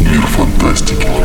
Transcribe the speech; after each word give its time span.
Мир 0.00 0.26
фантастики. 0.26 1.16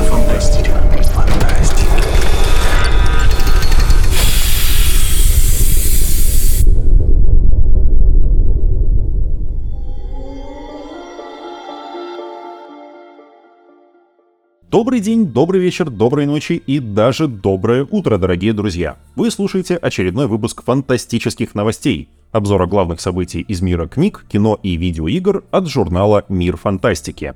Добрый 14.72 15.02
день, 15.02 15.26
добрый 15.26 15.60
вечер, 15.60 15.90
доброй 15.90 16.26
ночи 16.26 16.54
и 16.54 16.80
даже 16.80 17.28
доброе 17.28 17.86
утро, 17.92 18.18
дорогие 18.18 18.54
друзья. 18.54 18.98
Вы 19.16 19.30
слушаете 19.30 19.76
очередной 19.76 20.28
выпуск 20.28 20.64
фантастических 20.64 21.56
новостей, 21.56 22.08
обзора 22.32 22.66
главных 22.66 23.02
событий 23.02 23.42
из 23.42 23.62
мира 23.62 23.88
книг, 23.88 24.26
кино 24.30 24.60
и 24.62 24.76
видеоигр 24.78 25.44
от 25.52 25.68
журнала 25.68 26.26
«Мир 26.30 26.58
фантастики». 26.58 27.34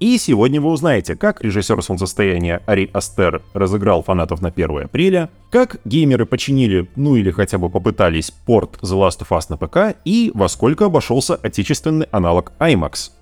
И 0.00 0.18
сегодня 0.18 0.60
вы 0.60 0.70
узнаете, 0.70 1.16
как 1.16 1.42
режиссер 1.42 1.82
«Солнцестояния» 1.82 2.62
Ари 2.66 2.90
Астер 2.92 3.42
разыграл 3.54 4.02
фанатов 4.02 4.42
на 4.42 4.48
1 4.48 4.84
апреля, 4.84 5.30
как 5.50 5.80
геймеры 5.84 6.26
починили, 6.26 6.90
ну 6.96 7.16
или 7.16 7.30
хотя 7.30 7.58
бы 7.58 7.70
попытались, 7.70 8.30
порт 8.30 8.78
The 8.82 8.98
Last 8.98 9.20
of 9.20 9.28
Us 9.30 9.46
на 9.48 9.56
ПК 9.56 9.96
и 10.04 10.30
во 10.34 10.48
сколько 10.48 10.86
обошелся 10.86 11.36
отечественный 11.36 12.06
аналог 12.10 12.52
IMAX. 12.58 13.12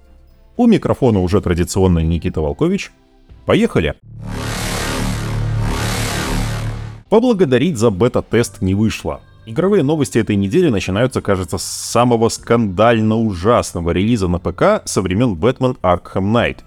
У 0.56 0.66
микрофона 0.66 1.20
уже 1.20 1.40
традиционно 1.40 2.00
Никита 2.00 2.40
Волкович, 2.40 2.90
Поехали! 3.44 3.94
Поблагодарить 7.08 7.76
за 7.76 7.90
бета-тест 7.90 8.62
не 8.62 8.74
вышло. 8.74 9.20
Игровые 9.44 9.82
новости 9.82 10.18
этой 10.18 10.36
недели 10.36 10.68
начинаются, 10.68 11.20
кажется, 11.20 11.58
с 11.58 11.64
самого 11.64 12.28
скандально 12.28 13.16
ужасного 13.16 13.90
релиза 13.90 14.28
на 14.28 14.38
ПК 14.38 14.82
со 14.84 15.02
времен 15.02 15.34
Batman 15.34 15.76
Arkham 15.82 16.32
Knight. 16.32 16.58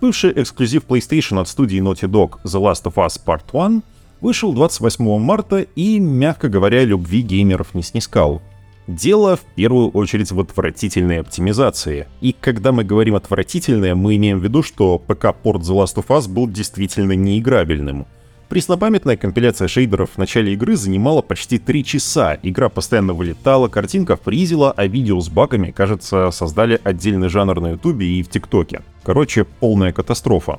Бывший 0.00 0.32
эксклюзив 0.40 0.84
PlayStation 0.86 1.40
от 1.40 1.48
студии 1.48 1.82
Naughty 1.82 2.08
Dog 2.08 2.40
The 2.44 2.60
Last 2.60 2.84
of 2.84 2.94
Us 2.94 3.20
Part 3.24 3.50
1 3.52 3.82
вышел 4.20 4.52
28 4.52 5.18
марта 5.18 5.66
и, 5.74 5.98
мягко 5.98 6.48
говоря, 6.48 6.84
любви 6.84 7.22
геймеров 7.22 7.74
не 7.74 7.82
снискал. 7.82 8.40
Дело 8.86 9.36
в 9.36 9.40
первую 9.56 9.88
очередь 9.90 10.30
в 10.30 10.38
отвратительной 10.38 11.20
оптимизации. 11.20 12.06
И 12.20 12.32
когда 12.32 12.70
мы 12.70 12.84
говорим 12.84 13.16
отвратительная, 13.16 13.96
мы 13.96 14.14
имеем 14.16 14.38
в 14.38 14.44
виду, 14.44 14.62
что 14.62 14.98
ПК-порт 14.98 15.62
The 15.62 15.82
Last 15.82 15.96
of 15.96 16.06
Us 16.06 16.28
был 16.28 16.48
действительно 16.48 17.12
неиграбельным. 17.12 18.06
Преснопамятная 18.50 19.16
компиляция 19.16 19.68
шейдеров 19.68 20.10
в 20.14 20.18
начале 20.18 20.54
игры 20.54 20.74
занимала 20.74 21.22
почти 21.22 21.56
3 21.56 21.84
часа, 21.84 22.36
игра 22.42 22.68
постоянно 22.68 23.14
вылетала, 23.14 23.68
картинка 23.68 24.16
фризила, 24.16 24.72
а 24.72 24.88
видео 24.88 25.20
с 25.20 25.28
багами, 25.28 25.70
кажется, 25.70 26.32
создали 26.32 26.80
отдельный 26.82 27.28
жанр 27.28 27.60
на 27.60 27.68
ютубе 27.68 28.08
и 28.08 28.24
в 28.24 28.28
тиктоке. 28.28 28.82
Короче, 29.04 29.44
полная 29.44 29.92
катастрофа. 29.92 30.58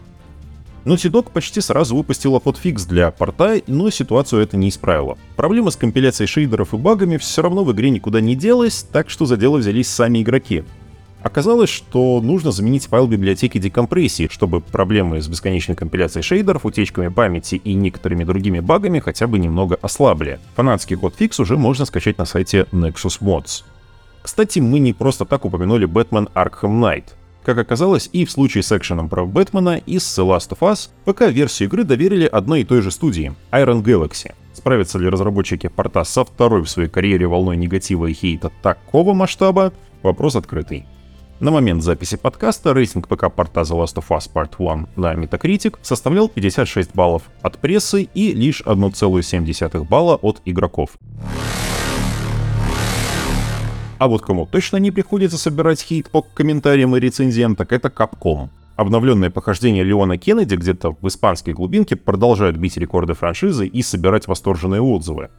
Naughty 0.86 1.12
Dog 1.12 1.34
почти 1.34 1.60
сразу 1.60 1.98
выпустила 1.98 2.40
подфикс 2.40 2.86
для 2.86 3.12
порта, 3.12 3.62
но 3.68 3.90
ситуацию 3.90 4.42
это 4.42 4.56
не 4.56 4.70
исправило. 4.70 5.18
Проблема 5.36 5.70
с 5.70 5.76
компиляцией 5.76 6.30
шейдеров 6.30 6.74
и 6.74 6.78
багами 6.78 7.18
все 7.18 7.42
равно 7.42 7.66
в 7.66 7.74
игре 7.74 7.90
никуда 7.90 8.22
не 8.22 8.36
делась, 8.36 8.84
так 8.90 9.10
что 9.10 9.26
за 9.26 9.36
дело 9.36 9.58
взялись 9.58 9.90
сами 9.90 10.22
игроки. 10.22 10.64
Оказалось, 11.24 11.70
что 11.70 12.20
нужно 12.20 12.52
заменить 12.52 12.88
файл 12.88 13.06
библиотеки 13.06 13.60
декомпрессии, 13.60 14.28
чтобы 14.32 14.60
проблемы 14.60 15.22
с 15.22 15.28
бесконечной 15.28 15.76
компиляцией 15.76 16.24
шейдеров, 16.24 16.66
утечками 16.66 17.10
памяти 17.10 17.56
и 17.56 17.74
некоторыми 17.74 18.24
другими 18.24 18.60
багами 18.60 19.00
хотя 19.00 19.28
бы 19.28 19.38
немного 19.38 19.78
ослабли. 19.82 20.40
Фанатский 20.56 20.96
код 20.96 21.14
фикс 21.16 21.40
уже 21.40 21.58
можно 21.58 21.86
скачать 21.86 22.18
на 22.18 22.26
сайте 22.26 22.66
Nexus 22.72 23.22
Mods. 23.22 23.64
Кстати, 24.24 24.60
мы 24.60 24.80
не 24.80 24.94
просто 24.94 25.26
так 25.26 25.46
упомянули 25.46 25.88
Batman 25.88 26.32
Arkham 26.34 26.80
Knight. 26.80 27.06
Как 27.44 27.58
оказалось, 27.58 28.10
и 28.14 28.26
в 28.26 28.32
случае 28.32 28.64
с 28.64 28.72
экшеном 28.72 29.10
про 29.10 29.26
Бэтмена 29.26 29.78
и 29.78 29.98
с 29.98 30.20
The 30.20 30.28
Last 30.28 30.50
of 30.50 30.60
Us, 30.60 30.90
пока 31.06 31.28
версию 31.28 31.70
игры 31.70 31.84
доверили 31.84 32.26
одной 32.26 32.62
и 32.62 32.64
той 32.64 32.82
же 32.82 32.92
студии— 32.92 33.34
Iron 33.52 33.84
Galaxy. 33.84 34.34
Справятся 34.54 35.00
ли 35.00 35.10
разработчики 35.10 35.68
порта 35.68 36.04
со 36.04 36.24
второй 36.24 36.62
в 36.62 36.70
своей 36.70 36.90
карьере 36.90 37.26
волной 37.26 37.58
негатива 37.58 38.06
и 38.08 38.14
хейта 38.14 38.52
такого 38.62 39.14
масштаба— 39.14 39.74
вопрос 40.04 40.36
открытый. 40.36 40.86
На 41.42 41.50
момент 41.50 41.82
записи 41.82 42.18
подкаста 42.18 42.72
рейтинг 42.72 43.08
ПК-порта 43.08 43.62
The 43.62 43.76
Last 43.76 43.96
of 43.96 44.10
Us 44.10 44.30
Part 44.32 44.52
1 44.60 44.90
на 44.96 45.16
Metacritic 45.16 45.76
составлял 45.82 46.30
56 46.30 46.94
баллов 46.94 47.24
от 47.42 47.58
прессы 47.58 48.08
и 48.14 48.32
лишь 48.32 48.62
1,7 48.62 49.88
балла 49.88 50.18
от 50.18 50.40
игроков. 50.46 50.92
А 53.98 54.08
вот 54.08 54.22
кому 54.22 54.46
точно 54.46 54.78
не 54.78 54.92
приходится 54.92 55.40
собирать 55.40 55.82
хейт 55.82 56.12
по 56.12 56.22
комментариям 56.22 56.96
и 56.96 57.00
рецензиям, 57.00 57.56
так 57.56 57.74
это 57.74 57.88
Capcom. 57.88 58.50
Обновленное 58.76 59.32
похождение 59.32 59.84
Леона 59.84 60.20
Кеннеди 60.20 60.54
где-то 60.54 60.96
в 61.02 61.08
испанской 61.08 61.56
глубинке 61.56 61.96
продолжают 61.96 62.58
бить 62.58 62.78
рекорды 62.78 63.16
франшизы 63.16 63.66
и 63.66 63.82
собирать 63.82 64.28
восторженные 64.28 64.82
отзывы. 64.82 65.32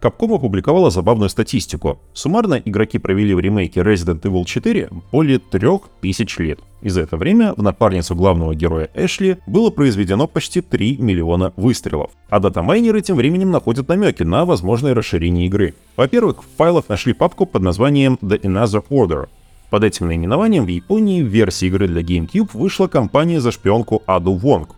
Capcom 0.00 0.36
опубликовала 0.36 0.90
забавную 0.90 1.28
статистику. 1.28 1.98
Суммарно 2.12 2.62
игроки 2.64 2.98
провели 2.98 3.34
в 3.34 3.40
ремейке 3.40 3.80
Resident 3.80 4.20
Evil 4.22 4.44
4 4.44 4.90
более 5.10 5.38
3000 5.38 6.40
лет. 6.40 6.60
И 6.82 6.88
за 6.88 7.00
это 7.00 7.16
время 7.16 7.54
в 7.54 7.62
напарницу 7.62 8.14
главного 8.14 8.54
героя 8.54 8.88
Эшли 8.94 9.38
было 9.46 9.70
произведено 9.70 10.28
почти 10.28 10.60
3 10.60 10.98
миллиона 10.98 11.52
выстрелов. 11.56 12.12
А 12.28 12.38
датамайнеры 12.38 13.00
тем 13.00 13.16
временем 13.16 13.50
находят 13.50 13.88
намеки 13.88 14.22
на 14.22 14.44
возможное 14.44 14.94
расширение 14.94 15.46
игры. 15.46 15.74
Во-первых, 15.96 16.44
в 16.44 16.56
файлах 16.56 16.88
нашли 16.88 17.12
папку 17.12 17.46
под 17.46 17.62
названием 17.62 18.18
The 18.22 18.40
Another 18.42 18.84
Order. 18.90 19.28
Под 19.70 19.84
этим 19.84 20.06
наименованием 20.06 20.64
в 20.64 20.68
Японии 20.68 21.22
в 21.22 21.26
версии 21.26 21.66
игры 21.66 21.88
для 21.88 22.02
GameCube 22.02 22.50
вышла 22.54 22.86
компания 22.86 23.40
за 23.40 23.52
шпионку 23.52 24.02
Аду 24.06 24.34
Вонг, 24.34 24.70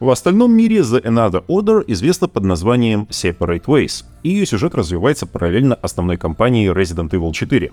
в 0.00 0.10
остальном 0.10 0.52
мире 0.52 0.78
The 0.78 1.02
Another 1.02 1.44
Order 1.48 1.82
известна 1.88 2.28
под 2.28 2.44
названием 2.44 3.08
Separate 3.10 3.64
Ways, 3.64 4.04
и 4.22 4.30
ее 4.30 4.46
сюжет 4.46 4.76
развивается 4.76 5.26
параллельно 5.26 5.74
основной 5.74 6.16
кампании 6.16 6.72
Resident 6.72 7.10
Evil 7.10 7.32
4. 7.32 7.72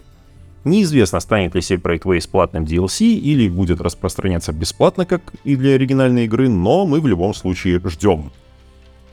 Неизвестно, 0.63 1.19
станет 1.19 1.53
ли 1.53 1.61
Separate 1.61 2.01
Ways 2.01 2.27
платным 2.27 2.63
DLC 2.63 3.05
или 3.05 3.47
будет 3.47 3.79
распространяться 3.79 4.53
бесплатно, 4.53 5.05
как 5.05 5.21
и 5.43 5.55
для 5.55 5.75
оригинальной 5.75 6.25
игры, 6.25 6.49
но 6.49 6.87
мы 6.87 6.99
в 6.99 7.05
любом 7.05 7.35
случае 7.35 7.79
ждем. 7.85 8.31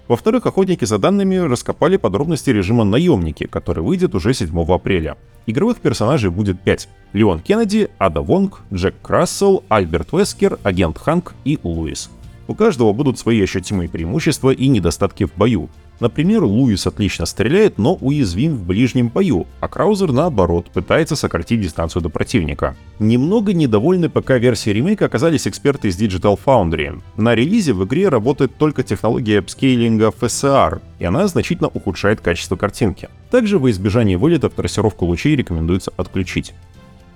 Во-вторых, 0.09 0.47
охотники 0.47 0.87
за 0.87 0.97
данными 0.97 1.37
раскопали 1.37 1.99
подробности 1.99 2.49
режима 2.49 2.85
«Наемники», 2.85 3.47
который 3.47 3.85
выйдет 3.85 4.15
уже 4.15 4.33
7 4.33 4.59
апреля. 4.73 5.19
Игровых 5.45 5.81
персонажей 5.81 6.31
будет 6.31 6.59
5. 6.61 6.89
Леон 7.13 7.41
Кеннеди, 7.41 7.91
Ада 7.99 8.23
Вонг, 8.23 8.63
Джек 8.73 8.95
Крассел, 9.03 9.65
Альберт 9.69 10.13
Вескер, 10.13 10.59
агент 10.63 10.97
Ханк 10.97 11.35
и 11.45 11.59
Луис. 11.63 12.09
У 12.49 12.55
каждого 12.55 12.93
будут 12.93 13.19
свои 13.19 13.43
ощутимые 13.43 13.89
преимущества 13.89 14.51
и 14.51 14.69
недостатки 14.69 15.25
в 15.25 15.35
бою. 15.37 15.69
Например, 16.01 16.43
Луис 16.43 16.87
отлично 16.89 17.27
стреляет, 17.27 17.79
но 17.79 17.95
уязвим 17.95 18.57
в 18.57 18.65
ближнем 18.65 19.09
бою, 19.09 19.47
а 19.61 19.69
Краузер, 19.69 20.11
наоборот, 20.11 20.69
пытается 20.73 21.15
сократить 21.15 21.61
дистанцию 21.61 22.03
до 22.03 22.09
противника. 22.09 22.77
Немного 22.99 23.53
недовольны 23.53 24.09
пока 24.09 24.39
версии 24.39 24.71
ремейка 24.71 25.05
оказались 25.05 25.47
эксперты 25.47 25.89
из 25.89 26.01
Digital 26.01 26.37
Foundry. 26.45 27.01
На 27.17 27.37
релизе 27.37 27.73
в 27.73 27.85
игре 27.85 28.09
работает 28.09 28.57
только 28.57 28.83
технология 28.83 29.39
апскейлинга 29.39 30.09
FSR, 30.09 30.83
и 30.99 31.05
она 31.05 31.29
значительно 31.29 31.69
ухудшает 31.69 32.21
качество 32.21 32.57
картинки. 32.57 33.09
Также 33.31 33.61
во 33.61 33.71
избежание 33.71 34.19
вылетов 34.19 34.55
трассировку 34.55 35.07
лучей 35.07 35.37
рекомендуется 35.37 35.93
отключить. 35.97 36.53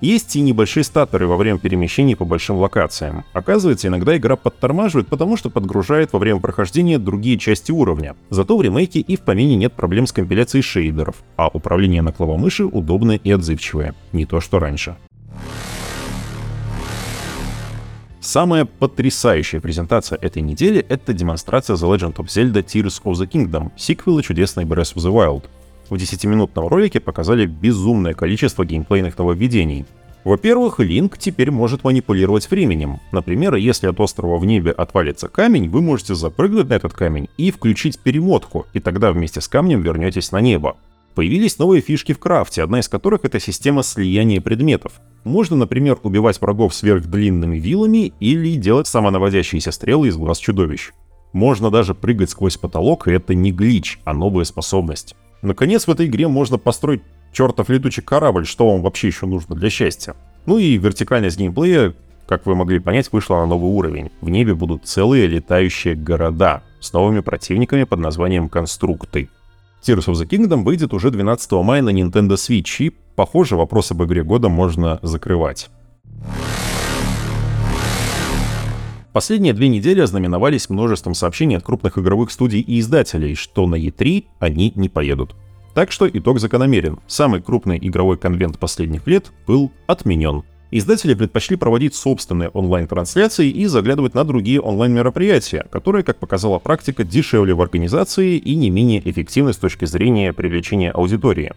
Есть 0.01 0.37
и 0.37 0.43
небольшие 0.43 0.85
статоры 0.85 1.27
во 1.27 1.37
время 1.37 1.59
перемещений 1.59 2.17
по 2.17 2.27
большим 2.27 2.57
локациям. 2.57 3.25
Оказывается, 3.33 3.89
иногда 3.89 4.17
игра 4.17 4.37
подтормаживает, 4.37 5.09
потому 5.09 5.37
что 5.37 5.49
подгружает 5.49 6.13
во 6.13 6.19
время 6.19 6.41
прохождения 6.41 6.99
другие 6.99 7.39
части 7.39 7.73
уровня. 7.73 8.15
Зато 8.29 8.57
в 8.57 8.63
ремейке 8.63 9.01
и 9.01 9.17
в 9.17 9.21
помине 9.23 9.57
нет 9.57 9.73
проблем 9.73 10.07
с 10.07 10.13
компиляцией 10.13 10.63
шейдеров, 10.63 11.17
а 11.37 11.49
управление 11.49 12.03
на 12.03 12.13
клавомыши 12.13 12.65
удобное 12.65 13.17
и 13.17 13.31
отзывчивое. 13.31 13.95
Не 14.13 14.27
то, 14.27 14.41
что 14.41 14.59
раньше. 14.59 14.97
Самая 18.27 18.65
потрясающая 18.65 19.61
презентация 19.61 20.19
этой 20.21 20.43
недели— 20.43 20.85
это 20.89 21.13
демонстрация 21.13 21.77
The 21.77 21.97
Legend 21.97 22.17
of 22.17 22.27
Zelda 22.27 22.61
Tears 22.61 23.01
of 23.05 23.13
the 23.13 23.31
Kingdom, 23.31 23.71
сиквела 23.77 24.21
чудесной 24.21 24.65
Breath 24.65 24.97
of 24.97 24.97
the 24.97 25.13
Wild. 25.13 25.45
В 25.89 25.95
10-минутном 25.95 26.67
ролике 26.67 26.99
показали 26.99 27.47
безумное 27.47 28.13
количество 28.15 28.65
геймплейных 28.65 29.17
нововведений. 29.17 29.87
Во-первых, 30.25 30.81
Линк 30.81 31.19
теперь 31.19 31.53
может 31.53 31.85
манипулировать 31.85 32.51
временем. 32.51 32.99
Например, 33.13 33.55
если 33.55 33.87
от 33.87 34.01
острова 34.01 34.39
в 34.39 34.45
небе 34.45 34.73
отвалится 34.73 35.29
камень, 35.29 35.69
вы 35.69 35.81
можете 35.81 36.17
запрыгнуть 36.17 36.69
на 36.69 36.75
этот 36.75 36.93
камень 36.93 37.29
и 37.37 37.53
включить 37.53 38.01
перемотку, 38.01 38.67
и 38.73 38.81
тогда 38.81 39.13
вместе 39.13 39.41
с 39.41 39.47
камнем 39.47 39.83
вернетесь 39.83 40.33
на 40.33 40.41
небо. 40.41 40.77
Появились 41.15 41.59
новые 41.61 41.81
фишки 41.81 42.13
в 42.13 42.19
крафте, 42.19 42.65
одна 42.65 42.81
из 42.81 42.89
которых 42.89 43.25
это 43.25 43.39
система 43.39 43.85
слияния 43.85 44.41
предметов. 44.41 45.01
Можно, 45.23 45.55
например, 45.55 45.99
убивать 46.03 46.41
врагов 46.41 46.75
сверхдлинными 46.75 47.59
вилами 47.59 48.13
или 48.19 48.57
делать 48.57 48.89
самонаводящиеся 48.89 49.71
стрелы 49.71 50.09
из 50.09 50.17
глаз 50.17 50.39
чудовищ. 50.39 50.91
Можно 51.33 51.71
даже 51.71 51.95
прыгать 51.95 52.31
сквозь 52.31 52.57
потолок, 52.57 53.07
и 53.07 53.13
это 53.13 53.35
не 53.35 53.53
глич, 53.53 54.01
а 54.05 54.13
новая 54.13 54.45
способность. 54.45 55.15
Наконец, 55.43 55.87
в 55.87 55.91
этой 55.91 56.07
игре 56.07 56.29
можно 56.29 56.59
построить 56.59 57.03
чертов 57.33 57.69
летучий 57.69 58.03
корабль, 58.03 58.47
что 58.47 58.71
вам 58.71 58.83
вообще 58.83 59.09
еще 59.09 59.27
нужно 59.27 59.55
для 59.55 59.71
счастья. 59.71 60.15
Ну 60.47 60.59
и 60.59 60.77
вертикальность 60.77 61.39
геймплея, 61.39 61.95
как 62.27 62.47
вы 62.47 62.55
могли 62.55 62.79
понять, 62.79 63.13
вышла 63.13 63.37
на 63.37 63.47
новый 63.47 63.71
уровень. 63.71 64.11
В 64.21 64.29
небе 64.29 64.55
будут 64.55 64.87
целые 64.87 65.27
летающие 65.27 65.95
города 65.95 66.63
с 66.81 66.93
новыми 66.93 67.21
противниками 67.21 67.85
под 67.85 68.01
названием 68.01 68.49
Конструкты. 68.49 69.29
Tears 69.83 70.07
of 70.09 70.15
the 70.15 70.27
Kingdom 70.27 70.65
выйдет 70.65 70.95
уже 70.95 71.11
12 71.11 71.53
мая 71.53 71.83
на 71.83 71.91
Nintendo 71.91 72.35
Switch, 72.35 72.85
и, 72.85 72.91
похоже, 73.15 73.57
вопрос 73.57 73.91
об 73.93 74.03
игре 74.03 74.25
года 74.25 74.49
можно 74.49 74.99
закрывать. 75.03 75.71
Последние 79.17 79.55
две 79.55 79.69
недели 79.69 80.03
ознаменовались 80.03 80.69
множеством 80.69 81.15
сообщений 81.15 81.57
от 81.57 81.63
крупных 81.65 81.97
игровых 81.97 82.31
студий 82.31 82.61
и 82.61 82.81
издателей, 82.81 83.35
что 83.35 83.67
на 83.67 83.77
E3 83.77 84.27
они 84.41 84.75
не 84.77 84.91
поедут. 84.91 85.35
Так 85.73 85.91
что 85.91 86.07
итог 86.07 86.39
закономерен. 86.39 86.99
Самый 87.07 87.41
крупный 87.41 87.79
игровой 87.81 88.19
конвент 88.19 88.59
последних 88.59 89.07
лет 89.07 89.33
был 89.47 89.73
отменен. 89.87 90.43
Издатели 90.71 91.15
предпочли 91.15 91.57
проводить 91.57 91.95
собственные 91.95 92.51
онлайн-трансляции 92.51 93.49
и 93.49 93.65
заглядывать 93.65 94.13
на 94.13 94.23
другие 94.23 94.61
онлайн-мероприятия, 94.61 95.67
которые, 95.71 96.05
как 96.05 96.19
показала 96.19 96.59
практика, 96.59 97.03
дешевле 97.03 97.55
в 97.55 97.63
организации 97.63 98.37
и 98.37 98.55
не 98.55 98.69
менее 98.69 99.01
эффективны 99.11 99.55
с 99.55 99.57
точки 99.57 99.87
зрения 99.87 100.35
привлечения 100.35 100.91
аудитории. 100.91 101.55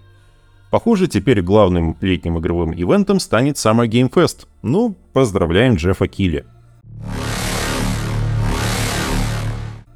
Похоже, 0.71 1.07
теперь 1.07 1.41
главным 1.41 1.97
летним 1.99 2.39
игровым 2.39 2.71
ивентом 2.71 3.19
станет 3.19 3.57
Summer 3.57 3.85
Game 3.85 4.09
Fest. 4.09 4.47
Ну, 4.61 4.95
поздравляем 5.11 5.75
Джеффа 5.75 6.07
Килли. 6.07 6.45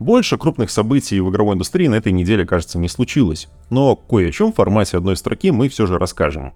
Больше 0.04 0.38
крупных 0.38 0.70
событий 0.70 1.22
в 1.22 1.30
игровой 1.30 1.56
индустрии 1.56 1.88
на 1.88 1.96
этой 1.96 2.12
неделе, 2.12 2.46
кажется, 2.46 2.78
не 2.78 2.90
случилось. 2.90 3.48
Но 3.70 3.96
кое 3.96 4.28
о 4.28 4.32
чем 4.34 4.52
в 4.52 4.56
формате 4.58 4.98
одной 4.98 5.16
строки 5.16 5.50
мы 5.50 5.70
все 5.70 5.86
же 5.86 5.98
расскажем. 5.98 6.52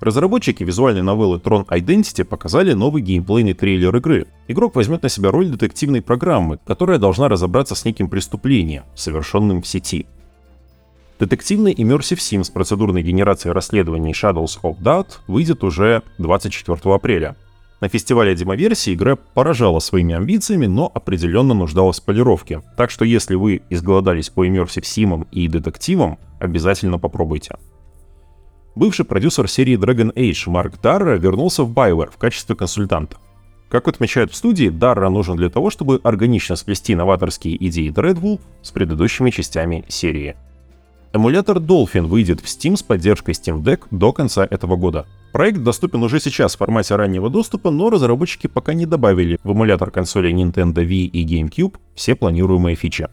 Разработчики 0.00 0.62
визуальной 0.62 1.02
новеллы 1.02 1.38
Tron 1.38 1.66
Identity 1.66 2.22
показали 2.22 2.74
новый 2.74 3.02
геймплейный 3.02 3.54
трейлер 3.54 3.96
игры. 3.96 4.28
Игрок 4.46 4.76
возьмет 4.76 5.02
на 5.02 5.08
себя 5.08 5.32
роль 5.32 5.48
детективной 5.48 6.00
программы, 6.00 6.60
которая 6.64 7.00
должна 7.00 7.28
разобраться 7.28 7.74
с 7.74 7.84
неким 7.84 8.08
преступлением, 8.08 8.84
совершенным 8.94 9.62
в 9.62 9.66
сети. 9.66 10.06
Детективный 11.18 11.74
Immersive 11.74 12.18
Sim 12.18 12.44
с 12.44 12.50
процедурной 12.50 13.02
генерацией 13.02 13.52
расследований 13.52 14.12
Shadows 14.12 14.60
of 14.62 14.78
Doubt 14.78 15.18
выйдет 15.26 15.64
уже 15.64 16.04
24 16.18 16.94
апреля. 16.94 17.34
На 17.80 17.88
фестивале 17.88 18.34
демоверсии 18.34 18.94
игра 18.94 19.16
поражала 19.16 19.80
своими 19.80 20.14
амбициями, 20.14 20.66
но 20.66 20.90
определенно 20.92 21.52
нуждалась 21.52 22.00
в 22.00 22.04
полировке. 22.04 22.62
Так 22.76 22.90
что 22.90 23.04
если 23.04 23.34
вы 23.34 23.62
изголодались 23.68 24.30
по 24.30 24.46
Sim 24.46 25.26
и 25.30 25.48
детективам, 25.48 26.18
обязательно 26.40 26.98
попробуйте. 26.98 27.56
Бывший 28.74 29.04
продюсер 29.04 29.48
серии 29.48 29.78
Dragon 29.78 30.12
Age 30.14 30.50
Марк 30.50 30.80
Дарра 30.80 31.16
вернулся 31.16 31.64
в 31.64 31.72
BioWare 31.72 32.10
в 32.10 32.16
качестве 32.16 32.54
консультанта. 32.54 33.18
Как 33.68 33.88
отмечают 33.88 34.32
в 34.32 34.36
студии, 34.36 34.68
Дарра 34.68 35.08
нужен 35.10 35.36
для 35.36 35.50
того, 35.50 35.70
чтобы 35.70 36.00
органично 36.02 36.56
сплести 36.56 36.94
новаторские 36.94 37.56
идеи 37.66 37.90
Dreadwolf 37.90 38.40
с 38.62 38.70
предыдущими 38.70 39.30
частями 39.30 39.84
серии. 39.88 40.36
Эмулятор 41.16 41.56
Dolphin 41.56 42.02
выйдет 42.02 42.40
в 42.40 42.44
Steam 42.44 42.76
с 42.76 42.82
поддержкой 42.82 43.30
Steam 43.30 43.62
Deck 43.62 43.84
до 43.90 44.12
конца 44.12 44.46
этого 44.50 44.76
года. 44.76 45.06
Проект 45.32 45.62
доступен 45.62 46.02
уже 46.02 46.20
сейчас 46.20 46.54
в 46.54 46.58
формате 46.58 46.94
раннего 46.94 47.30
доступа, 47.30 47.70
но 47.70 47.88
разработчики 47.88 48.48
пока 48.48 48.74
не 48.74 48.84
добавили 48.84 49.38
в 49.42 49.50
эмулятор 49.52 49.90
консолей 49.90 50.34
Nintendo 50.34 50.86
Wii 50.86 51.06
и 51.06 51.24
GameCube 51.24 51.76
все 51.94 52.16
планируемые 52.16 52.76
фичи. 52.76 53.08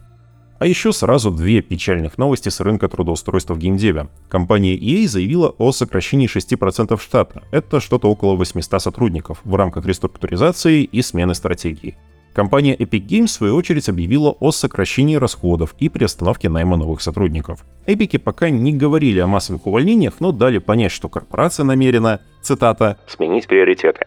А 0.58 0.66
еще 0.66 0.92
сразу 0.92 1.30
две 1.30 1.62
печальных 1.62 2.18
новости 2.18 2.50
с 2.50 2.60
рынка 2.60 2.88
трудоустройства 2.88 3.54
в 3.54 3.58
геймдеве. 3.58 4.10
Компания 4.28 4.76
EA 4.76 5.08
заявила 5.08 5.48
о 5.56 5.72
сокращении 5.72 6.28
6% 6.28 7.00
штата. 7.00 7.42
Это 7.52 7.80
что-то 7.80 8.10
около 8.10 8.36
800 8.36 8.82
сотрудников 8.82 9.40
в 9.44 9.54
рамках 9.54 9.86
реструктуризации 9.86 10.84
и 10.84 11.00
смены 11.00 11.34
стратегии. 11.34 11.96
Компания 12.34 12.74
Epic 12.74 13.06
Games, 13.06 13.26
в 13.26 13.30
свою 13.30 13.54
очередь, 13.54 13.88
объявила 13.88 14.30
о 14.40 14.50
сокращении 14.50 15.14
расходов 15.14 15.76
и 15.78 15.88
приостановке 15.88 16.48
найма 16.48 16.76
новых 16.76 17.00
сотрудников. 17.00 17.64
Эпики 17.86 18.16
пока 18.16 18.50
не 18.50 18.72
говорили 18.72 19.20
о 19.20 19.28
массовых 19.28 19.68
увольнениях, 19.68 20.14
но 20.18 20.32
дали 20.32 20.58
понять, 20.58 20.90
что 20.90 21.08
корпорация 21.08 21.62
намерена, 21.62 22.20
цитата, 22.42 22.98
«сменить 23.06 23.46
приоритеты». 23.46 24.06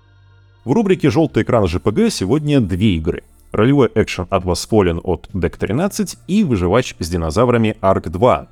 В 0.65 0.73
рубрике 0.73 1.09
«Желтый 1.09 1.43
экран 1.43 1.65
ЖПГ» 1.67 2.11
сегодня 2.11 2.59
две 2.59 2.95
игры. 2.95 3.23
Ролевой 3.53 3.89
экшен 3.95 4.25
Atlas 4.25 4.67
Fallen 4.69 4.99
от 5.01 5.29
Deck 5.33 5.57
13 5.57 6.17
и 6.27 6.43
выживач 6.43 6.95
с 6.99 7.09
динозаврами 7.09 7.77
Ark 7.81 8.09
2. 8.09 8.47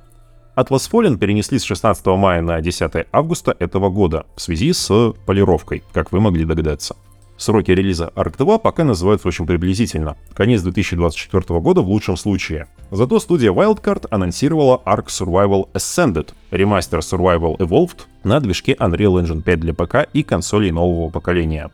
Atlas 0.56 0.90
Fallen 0.90 1.18
перенесли 1.18 1.58
с 1.58 1.64
16 1.64 2.06
мая 2.06 2.40
на 2.40 2.62
10 2.62 3.08
августа 3.12 3.54
этого 3.58 3.90
года 3.90 4.24
в 4.36 4.40
связи 4.40 4.72
с 4.72 5.12
полировкой, 5.26 5.84
как 5.92 6.12
вы 6.12 6.20
могли 6.20 6.46
догадаться. 6.46 6.96
Сроки 7.38 7.70
релиза 7.70 8.12
Ark 8.14 8.36
2 8.38 8.58
пока 8.58 8.84
называются 8.84 9.28
очень 9.28 9.46
приблизительно. 9.46 10.16
Конец 10.34 10.62
2024 10.62 11.60
года 11.60 11.82
в 11.82 11.88
лучшем 11.88 12.16
случае. 12.16 12.66
Зато 12.90 13.20
студия 13.20 13.52
Wildcard 13.52 14.06
анонсировала 14.10 14.80
Ark 14.86 15.06
Survival 15.06 15.68
Ascended, 15.74 16.32
ремастер 16.50 17.00
Survival 17.00 17.58
Evolved 17.58 18.06
на 18.24 18.40
движке 18.40 18.72
Unreal 18.72 19.22
Engine 19.22 19.42
5 19.42 19.60
для 19.60 19.74
ПК 19.74 20.08
и 20.12 20.22
консолей 20.22 20.70
нового 20.70 21.10
поколения. 21.10 21.70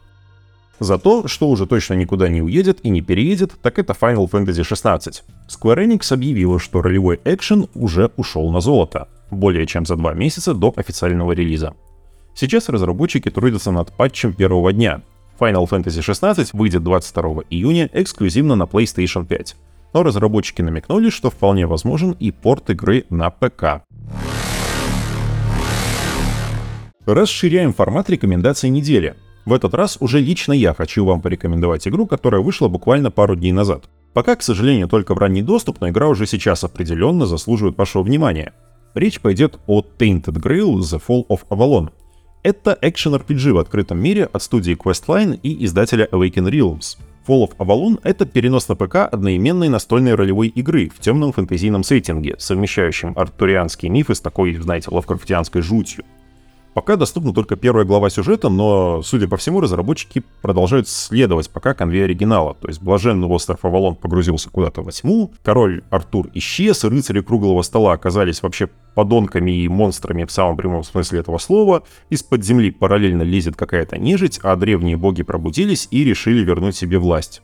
За 0.80 0.98
то, 0.98 1.28
что 1.28 1.48
уже 1.48 1.66
точно 1.66 1.94
никуда 1.94 2.28
не 2.28 2.42
уедет 2.42 2.80
и 2.82 2.90
не 2.90 3.02
переедет, 3.02 3.52
так 3.62 3.78
это 3.78 3.92
Final 3.92 4.28
Fantasy 4.28 4.64
16. 4.64 5.22
Square 5.48 5.86
Enix 5.86 6.12
объявила, 6.12 6.58
что 6.58 6.82
ролевой 6.82 7.20
экшен 7.24 7.68
уже 7.74 8.10
ушел 8.16 8.50
на 8.50 8.60
золото, 8.60 9.06
более 9.30 9.64
чем 9.66 9.86
за 9.86 9.94
два 9.94 10.12
месяца 10.12 10.54
до 10.54 10.72
официального 10.76 11.30
релиза. 11.32 11.74
Сейчас 12.34 12.68
разработчики 12.68 13.30
трудятся 13.30 13.70
над 13.70 13.92
патчем 13.92 14.32
первого 14.32 14.72
дня, 14.72 15.02
Final 15.38 15.69
Fantasy 15.69 16.00
XVI 16.00 16.49
выйдет 16.52 16.82
22 16.82 17.43
июня 17.50 17.88
эксклюзивно 17.93 18.55
на 18.56 18.64
PlayStation 18.64 19.26
5. 19.26 19.56
Но 19.94 20.02
разработчики 20.02 20.62
намекнули, 20.62 21.11
что 21.11 21.31
вполне 21.31 21.67
возможен 21.67 22.12
и 22.12 22.31
порт 22.31 22.70
игры 22.70 23.05
на 23.11 23.31
ПК. 23.31 23.82
Расширяем 27.05 27.73
формат 27.73 28.08
рекомендаций 28.11 28.70
недели. 28.70 29.17
В 29.44 29.52
этот 29.52 29.75
раз 29.75 29.96
уже 30.00 30.20
лично 30.20 30.52
я 30.52 30.73
хочу 30.73 31.05
вам 31.05 31.20
порекомендовать 31.20 31.88
игру, 31.88 32.06
которая 32.06 32.40
вышла 32.40 32.69
буквально 32.69 33.11
пару 33.11 33.34
дней 33.34 33.50
назад. 33.50 33.84
Пока, 34.14 34.37
к 34.37 34.43
сожалению, 34.43 34.88
только 34.88 35.14
в 35.14 35.19
ранний 35.19 35.43
доступ, 35.43 35.81
но 35.81 35.88
игра 35.88 36.08
уже 36.08 36.26
сейчас 36.26 36.62
определенно 36.64 37.26
заслуживает 37.26 37.76
вашего 37.76 38.02
внимания. 38.02 38.52
Речь 38.94 39.20
пойдет 39.20 39.58
о 39.67 39.81
Tainted 39.81 40.34
Grail 40.34 40.76
The 40.76 41.02
Fall 41.05 41.26
of 41.29 41.40
Avalon, 41.49 41.90
это 42.42 42.76
экшен-RPG 42.80 43.52
в 43.52 43.58
открытом 43.58 43.98
мире 43.98 44.24
от 44.24 44.42
студии 44.42 44.76
Questline 44.76 45.38
и 45.42 45.64
издателя 45.64 46.08
Awaken 46.10 46.50
Realms. 46.50 46.98
Fall 47.26 47.48
of 47.48 47.56
Avalon— 47.58 48.00
это 48.02 48.26
перенос 48.26 48.69
на 48.69 48.74
ПК 48.74 48.96
одноименной 48.96 49.69
настольной 49.69 50.17
ролевой 50.17 50.48
игры 50.48 50.88
в 50.88 50.98
темном 50.98 51.32
фэнтезийном 51.32 51.84
сеттинге, 51.84 52.34
совмещающем 52.38 53.12
артурианские 53.17 53.90
мифы 53.90 54.14
с 54.14 54.20
такой, 54.20 54.55
знаете, 54.55 54.88
лавкрафтианской 54.90 55.62
жутью. 55.62 56.05
Пока 56.74 56.96
доступна 56.96 57.34
только 57.34 57.56
первая 57.56 57.84
глава 57.84 58.08
сюжета, 58.08 58.48
но, 58.48 59.02
судя 59.02 59.29
по 59.29 59.36
всему, 59.36 59.60
разработчики 59.60 60.22
продолжают 60.41 60.88
следовать 60.88 61.50
пока 61.50 61.74
конве 61.74 62.05
оригинала. 62.05 62.55
То 62.55 62.69
есть 62.69 62.81
блаженный 62.81 63.29
остров 63.29 63.62
Авалон 63.62 63.94
погрузился 63.94 64.48
куда-то 64.48 64.81
во 64.81 64.91
тьму, 64.91 65.32
король 65.43 65.82
Артур 65.91 66.31
исчез, 66.32 66.84
рыцари 66.84 67.20
круглого 67.20 67.60
стола 67.60 67.93
оказались 67.93 68.43
вообще 68.43 68.70
подонками 68.94 69.50
и 69.50 69.69
монстрами 69.69 70.24
в 70.24 70.32
самом 70.32 70.56
прямом 70.56 70.82
смысле 70.82 71.20
этого 71.20 71.36
слова, 71.36 71.82
из-под 72.08 72.43
земли 72.43 72.70
параллельно 72.70 73.22
лезет 73.22 73.55
какая-то 73.55 73.98
нежить, 73.98 74.41
а 74.43 74.56
древние 74.56 74.96
боги 74.96 75.22
пробудились 75.22 75.88
и 75.91 76.05
решили 76.05 76.43
вернуть 76.43 76.74
себе 76.74 76.98
власть. 76.98 77.43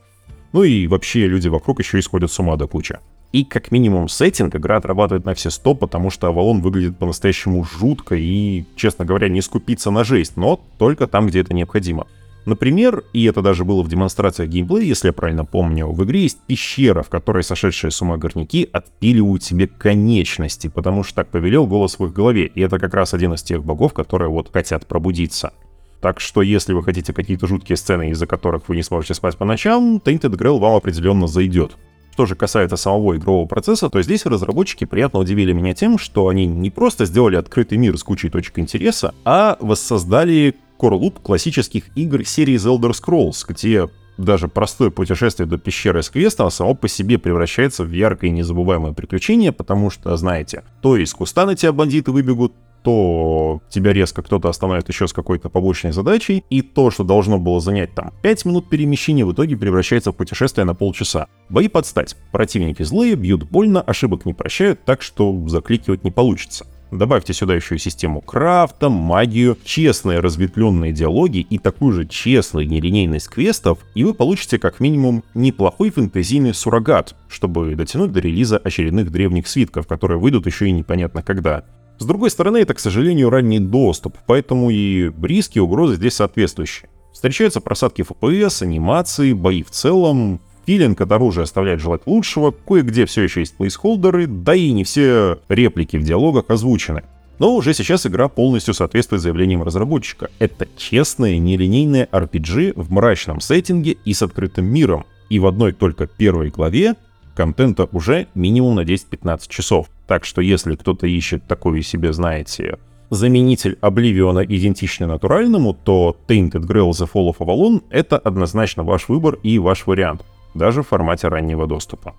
Ну 0.55 0.63
и 0.63 0.87
вообще 0.87 1.27
люди 1.27 1.49
вокруг 1.49 1.81
еще 1.81 1.99
исходят 1.99 2.33
с 2.33 2.39
ума 2.39 2.57
до 2.57 2.67
кучи. 2.67 2.99
И 3.33 3.45
как 3.45 3.71
минимум 3.71 4.09
сеттинг 4.09 4.57
игра 4.57 4.79
отрабатывает 4.79 5.27
на 5.27 5.35
все 5.35 5.51
100, 5.51 5.75
потому 5.75 6.11
что 6.11 6.29
Авалон 6.29 6.61
выглядит 6.61 6.97
по-настоящему 6.97 7.63
жутко 7.63 8.15
и, 8.15 8.65
честно 8.75 9.05
говоря, 9.05 9.29
не 9.29 9.43
скупиться 9.43 9.91
на 9.91 10.03
жесть, 10.03 10.37
но 10.37 10.59
только 10.79 11.07
там, 11.07 11.27
где 11.27 11.41
это 11.41 11.53
необходимо. 11.53 12.07
Например, 12.47 13.05
и 13.13 13.25
это 13.25 13.43
даже 13.43 13.67
было 13.67 13.83
в 13.83 13.89
демонстрациях 13.89 14.49
геймплея, 14.49 14.87
если 14.87 15.09
я 15.09 15.13
правильно 15.13 15.45
помню, 15.45 15.89
в 15.89 16.03
игре 16.05 16.23
есть 16.23 16.39
пещера, 16.47 17.03
в 17.03 17.11
которой 17.11 17.43
сошедшие 17.43 17.91
с 17.91 18.01
ума 18.01 18.17
горняки 18.17 18.67
отпиливают 18.73 19.43
себе 19.43 19.67
конечности, 19.67 20.69
потому 20.69 21.05
что 21.05 21.17
так 21.17 21.29
повелел 21.29 21.67
голос 21.67 21.99
в 21.99 22.07
их 22.07 22.15
голове, 22.15 22.47
и 22.47 22.63
это 22.63 22.79
как 22.79 22.95
раз 22.95 23.13
один 23.13 23.35
из 23.35 23.43
тех 23.43 23.63
богов, 23.63 23.93
которые 23.93 24.31
вот 24.31 24.51
хотят 24.51 24.87
пробудиться. 24.87 25.53
Так 26.01 26.21
что 26.21 26.41
если 26.41 26.73
вы 26.73 26.83
хотите 26.83 27.13
какие-то 27.13 27.47
жуткие 27.47 27.77
сцены, 27.77 28.11
из-за 28.11 28.27
которых 28.27 28.69
вы 28.69 28.77
не 28.77 28.83
сможете 28.83 29.13
спать 29.13 29.37
по 29.37 29.45
ночам, 29.45 30.01
Tainted 30.03 30.35
Grail 30.35 30.59
вам 30.59 30.77
определенно 30.77 31.27
зайдет. 31.27 31.77
Что 32.19 32.27
же 32.27 32.35
касается 32.35 32.77
самого 32.77 33.17
игрового 33.17 33.47
процесса, 33.47 33.89
то 33.89 34.03
здесь 34.03 34.27
разработчики 34.27 34.85
приятно 34.85 35.21
удивили 35.21 35.53
меня 35.53 35.73
тем, 35.73 35.99
что 35.99 36.27
они 36.27 36.47
не 36.47 36.69
просто 36.69 37.05
сделали 37.05 37.37
открытый 37.37 37.79
мир 37.79 37.97
с 37.97 38.03
кучей 38.03 38.29
точек 38.29 38.59
интереса, 38.59 39.15
а 39.25 39.57
воссоздали 39.61 40.57
core 40.81 41.13
классических 41.23 41.97
игр 41.97 42.25
серии 42.25 42.57
The 42.57 42.77
Elder 42.77 42.91
Scrolls, 42.91 43.45
где 43.47 43.89
даже 44.17 44.49
простое 44.49 44.91
путешествие 44.91 45.47
до 45.47 45.59
пещеры 45.59 46.03
с 46.03 46.11
квестом 46.11 46.51
само 46.51 46.75
по 46.75 46.89
себе 46.89 47.19
превращается 47.19 47.85
в 47.85 47.93
яркое 47.93 48.31
и 48.31 48.33
незабываемое 48.33 48.95
приключение, 48.95 49.53
потому 49.53 49.89
что, 49.89 50.17
знаете, 50.17 50.65
то 50.83 50.97
из 50.97 51.15
куста 51.15 51.47
на 51.47 51.55
тебя 51.55 51.73
бандиты 51.73 52.11
выбегут, 52.11 52.53
то 52.89 53.61
тебя 53.69 53.93
резко 53.93 54.23
кто-то 54.23 54.49
остановит 54.49 54.89
еще 54.89 55.07
с 55.07 55.13
какой-то 55.13 55.51
побочной 55.51 55.93
задачей, 55.93 56.43
и 56.49 56.63
то, 56.63 56.91
что 56.91 57.05
должно 57.05 57.39
было 57.39 57.61
занять 57.61 57.95
там 57.95 58.15
5 58.23 58.47
минут 58.47 58.71
перемещения, 58.71 59.27
в 59.27 59.33
итоге 59.35 59.59
превращается 59.59 60.11
в 60.11 60.17
путешествие 60.17 60.65
на 60.65 60.75
полчаса. 60.75 61.27
Бои 61.51 61.69
подстать. 61.69 62.17
Противники 62.33 62.83
злые, 62.85 63.15
бьют 63.15 63.43
больно, 63.43 63.83
ошибок 63.83 64.25
не 64.25 64.33
прощают, 64.33 64.87
так 64.87 65.03
что 65.03 65.47
закликивать 65.49 66.03
не 66.03 66.11
получится. 66.11 66.65
Добавьте 66.91 67.35
сюда 67.35 67.55
еще 67.57 67.75
и 67.75 67.79
систему 67.79 68.23
крафта, 68.23 68.89
магию, 68.89 69.59
честные 69.63 70.21
разветвленные 70.21 70.93
диалоги 70.93 71.41
и 71.41 71.59
такую 71.59 71.93
же 71.93 72.07
честную 72.07 72.67
нелинейность 72.67 73.29
квестов, 73.29 73.81
и 73.95 74.03
вы 74.03 74.15
получите 74.15 74.59
как 74.59 74.81
минимум 74.81 75.25
неплохой 75.35 75.91
фэнтезийный 75.91 76.55
суррогат, 76.55 77.15
чтобы 77.29 77.75
дотянуть 77.75 78.13
до 78.13 78.21
релиза 78.21 78.57
очередных 78.57 79.13
древних 79.13 79.47
свитков, 79.47 79.87
которые 79.87 80.19
выйдут 80.19 80.47
еще 80.47 80.69
и 80.69 80.73
непонятно 80.73 81.23
когда. 81.23 81.65
С 81.99 82.05
другой 82.05 82.31
стороны, 82.31 82.59
это, 82.59 82.75
к 82.75 82.81
сожалению, 82.81 83.31
ранний 83.31 83.59
доступ, 83.59 84.17
поэтому 84.27 84.71
и 84.71 85.11
риски 85.23 85.59
и 85.59 85.61
угрозы 85.61 85.97
здесь 85.97 86.15
соответствующие. 86.15 86.89
Встречаются 87.13 87.61
просадки 87.61 88.03
FPS, 88.03 88.63
анимации, 88.63 89.33
бои 89.33 89.63
в 89.63 89.71
целом, 89.71 90.41
Филинг 90.69 91.01
от 91.01 91.11
оружия 91.11 91.45
оставляет 91.45 91.81
желать 91.81 92.03
лучшего, 92.07 92.51
кое-где 92.51 93.07
все 93.07 93.23
еще 93.23 93.41
есть 93.41 93.57
плейсхолдеры, 93.57 94.27
да 94.27 94.55
и 94.55 94.71
не 94.71 94.85
все 94.85 95.39
реплики 95.49 95.97
в 95.97 96.05
диалогах 96.05 96.45
озвучены. 96.49 97.05
Но 97.39 97.55
уже 97.55 97.73
сейчас 97.73 98.07
игра 98.07 98.29
полностью 98.29 98.75
соответствует 98.75 99.23
заявлениям 99.23 99.63
разработчика. 99.63 100.29
Это 100.39 100.69
честное, 100.77 101.39
нелинейное 101.39 102.07
RPG 102.13 102.75
в 102.77 102.93
мрачном 102.93 103.41
сеттинге 103.41 103.97
и 104.05 104.13
с 104.13 104.23
открытым 104.23 104.67
миром. 104.67 105.07
И 105.31 105.39
в 105.39 105.47
одной 105.47 105.73
только 105.73 106.07
первой 106.07 106.51
главе 106.51 106.97
контента 107.39 107.89
уже 107.93 108.27
минимум 108.35 108.75
на 108.75 108.81
10-15 108.81 109.43
часов. 109.49 109.87
Так 110.09 110.25
что 110.25 110.41
если 110.41 110.75
кто-то 110.75 111.07
ищет 111.07 111.47
такой 111.47 111.83
себе, 111.83 112.13
знаете, 112.13 112.79
заменитель 113.11 113.79
Обливиона 113.81 114.41
идентичный 114.41 115.07
натуральному, 115.07 115.73
то 115.73 116.17
Tainted 116.27 116.67
Grail 116.67 116.91
The 116.91 117.09
Fall 117.09 117.33
of 117.33 117.37
Avalon— 117.39 117.85
это 117.91 118.19
однозначно 118.19 118.83
ваш 118.83 119.09
выбор 119.09 119.39
и 119.45 119.61
ваш 119.61 119.87
вариант 119.87 120.25
даже 120.55 120.83
в 120.83 120.89
формате 120.89 121.29
раннего 121.29 121.69
доступа. 121.69 122.17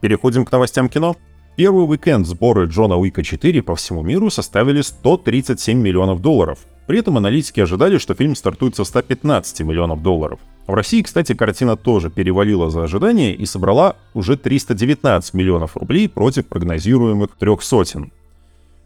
Переходим 0.00 0.44
к 0.44 0.50
новостям 0.50 0.88
кино. 0.88 1.14
Первый 1.54 1.88
уикенд 1.88 2.26
сборы 2.26 2.66
Джона 2.66 2.96
Уика 2.96 3.22
4 3.22 3.62
по 3.62 3.76
всему 3.76 4.02
миру 4.02 4.28
составили 4.28 4.80
137 4.80 5.78
миллионов 5.78 6.20
долларов. 6.20 6.58
При 6.88 6.98
этом 6.98 7.16
аналитики 7.16 7.60
ожидали, 7.60 7.98
что 7.98 8.14
фильм 8.14 8.34
стартует 8.34 8.74
со 8.74 8.82
115 8.82 9.60
миллионов 9.60 10.02
долларов. 10.02 10.40
В 10.66 10.74
России, 10.74 11.02
кстати, 11.02 11.34
картина 11.34 11.76
тоже 11.76 12.08
перевалила 12.08 12.70
за 12.70 12.84
ожидания 12.84 13.34
и 13.34 13.46
собрала 13.46 13.96
уже 14.14 14.36
319 14.36 15.34
миллионов 15.34 15.76
рублей 15.76 16.08
против 16.08 16.46
прогнозируемых 16.46 17.30
трех 17.36 17.62
сотен. 17.62 18.12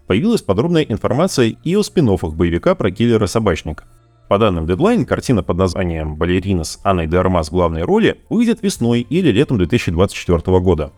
Появилась 0.07 0.43
подробная 0.43 0.83
информация 0.83 1.55
и 1.63 1.77
о 1.77 1.83
спин 1.83 2.07
боевика 2.07 2.75
про 2.75 2.91
киллера-собачника. 2.91 3.85
По 4.29 4.39
данным 4.39 4.65
Deadline, 4.65 5.05
картина 5.05 5.43
под 5.43 5.57
названием 5.57 6.17
«Балерина» 6.17 6.65
с 6.65 6.81
Анной 6.83 7.07
де 7.07 7.17
Армас 7.17 7.49
в 7.49 7.53
главной 7.53 7.83
роли 7.83 8.21
выйдет 8.29 8.63
весной 8.63 9.03
или 9.03 9.31
летом 9.31 9.59
2024 9.59 10.61
года. 10.61 10.93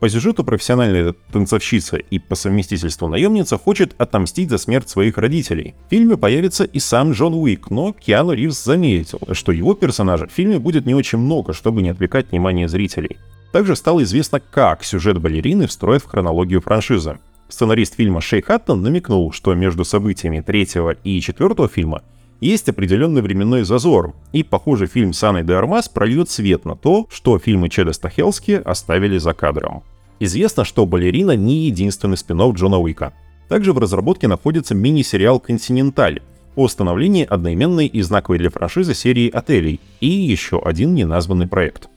По 0.00 0.08
сюжету 0.08 0.44
профессиональная 0.44 1.14
танцовщица 1.30 1.98
и 1.98 2.18
по 2.18 2.34
совместительству 2.34 3.06
наемница 3.06 3.58
хочет 3.58 3.94
отомстить 3.98 4.48
за 4.48 4.56
смерть 4.56 4.88
своих 4.88 5.18
родителей. 5.18 5.74
В 5.86 5.90
фильме 5.90 6.16
появится 6.16 6.64
и 6.64 6.78
сам 6.78 7.12
Джон 7.12 7.34
Уик, 7.34 7.68
но 7.68 7.92
Киану 7.92 8.32
Ривз 8.32 8.64
заметил, 8.64 9.20
что 9.32 9.52
его 9.52 9.74
персонажа 9.74 10.26
в 10.26 10.32
фильме 10.32 10.58
будет 10.58 10.86
не 10.86 10.94
очень 10.94 11.18
много, 11.18 11.52
чтобы 11.52 11.82
не 11.82 11.90
отвлекать 11.90 12.30
внимание 12.30 12.66
зрителей. 12.66 13.18
Также 13.52 13.76
стало 13.76 14.02
известно, 14.02 14.40
как 14.40 14.84
сюжет 14.84 15.20
балерины 15.20 15.66
встроят 15.66 16.02
в 16.02 16.06
хронологию 16.06 16.62
франшизы. 16.62 17.18
Сценарист 17.50 17.96
фильма 17.96 18.22
Шей 18.22 18.40
Хаттон 18.40 18.80
намекнул, 18.80 19.32
что 19.32 19.52
между 19.54 19.84
событиями 19.84 20.40
третьего 20.40 20.92
и 21.04 21.20
четвертого 21.20 21.68
фильма 21.68 22.02
есть 22.40 22.70
определенный 22.70 23.20
временной 23.20 23.64
зазор, 23.64 24.14
и, 24.32 24.42
похоже, 24.42 24.86
фильм 24.86 25.12
с 25.12 25.22
Анной 25.22 25.42
де 25.42 25.52
Армас 25.52 25.90
прольет 25.90 26.30
свет 26.30 26.64
на 26.64 26.74
то, 26.74 27.06
что 27.10 27.38
фильмы 27.38 27.68
Чеда 27.68 27.92
Стахелски 27.92 28.52
оставили 28.64 29.18
за 29.18 29.34
кадром. 29.34 29.82
Известно, 30.20 30.66
что 30.66 30.84
«Балерина» 30.84 31.34
не 31.34 31.64
единственный 31.66 32.18
спин 32.18 32.52
Джона 32.52 32.78
Уика. 32.78 33.14
Также 33.48 33.72
в 33.72 33.78
разработке 33.78 34.28
находится 34.28 34.74
мини-сериал 34.74 35.40
«Континенталь» 35.40 36.20
о 36.56 36.68
становлении 36.68 37.24
одноименной 37.24 37.86
и 37.86 38.02
знаковой 38.02 38.38
для 38.38 38.50
франшизы 38.50 38.94
серии 38.94 39.30
отелей 39.30 39.80
и 40.00 40.08
еще 40.08 40.60
один 40.62 40.94
неназванный 40.94 41.46
проект. 41.46 41.88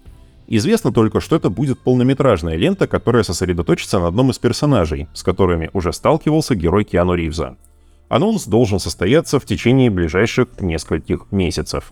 Известно 0.48 0.94
только, 0.94 1.20
что 1.20 1.36
это 1.36 1.50
будет 1.50 1.80
полнометражная 1.80 2.56
лента, 2.56 2.88
которая 2.88 3.24
сосредоточится 3.24 4.00
на 4.00 4.08
одном 4.08 4.32
из 4.32 4.39
персонажей, 4.39 5.08
с 5.13 5.22
которыми 5.22 5.70
уже 5.74 5.92
сталкивался 5.92 6.56
герой 6.56 6.86
Киану 6.86 7.15
Ривза. 7.15 7.58
Анонс 8.08 8.46
должен 8.46 8.80
состояться 8.80 9.39
в 9.39 9.46
течение 9.46 9.89
ближайших 9.89 10.48
нескольких 10.62 11.32
месяцев. 11.32 11.92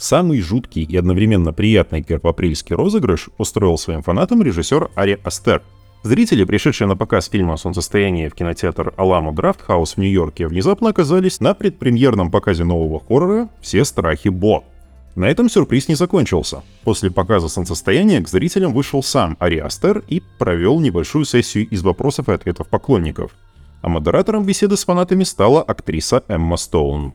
Самый 0.00 0.40
жуткий 0.40 0.84
и 0.84 0.96
одновременно 0.96 1.52
приятный 1.52 2.02
первоапрельский 2.02 2.74
розыгрыш 2.74 3.28
устроил 3.36 3.76
своим 3.76 4.02
фанатам 4.02 4.42
режиссер 4.42 4.90
Ари 4.94 5.20
Астер. 5.22 5.62
Зрители, 6.02 6.44
пришедшие 6.44 6.88
на 6.88 6.96
показ 6.96 7.28
фильма 7.28 7.58
«Солнцестояние» 7.58 8.30
в 8.30 8.34
кинотеатр 8.34 8.94
Аламу 8.96 9.34
Драфтхаус 9.34 9.96
в 9.96 9.98
Нью-Йорке, 9.98 10.46
внезапно 10.46 10.88
оказались 10.88 11.40
на 11.40 11.52
предпремьерном 11.52 12.30
показе 12.30 12.64
нового 12.64 12.98
хоррора 13.06 13.50
«Все 13.60 13.84
страхи 13.84 14.30
Бо», 14.30 14.64
на 15.16 15.26
этом 15.26 15.50
сюрприз 15.50 15.88
не 15.88 15.96
закончился. 15.96 16.62
После 16.82 17.10
показа 17.10 17.48
солнцестояния 17.48 18.22
к 18.22 18.28
зрителям 18.28 18.72
вышел 18.72 19.02
сам 19.02 19.36
Ари 19.38 19.58
Астер 19.58 20.02
и 20.08 20.22
провел 20.38 20.80
небольшую 20.80 21.26
сессию 21.26 21.68
из 21.68 21.82
вопросов 21.82 22.30
и 22.30 22.32
ответов 22.32 22.68
поклонников. 22.68 23.32
А 23.82 23.90
модератором 23.90 24.46
беседы 24.46 24.78
с 24.78 24.84
фанатами 24.86 25.24
стала 25.24 25.60
актриса 25.60 26.24
Эмма 26.26 26.56
Стоун. 26.56 27.12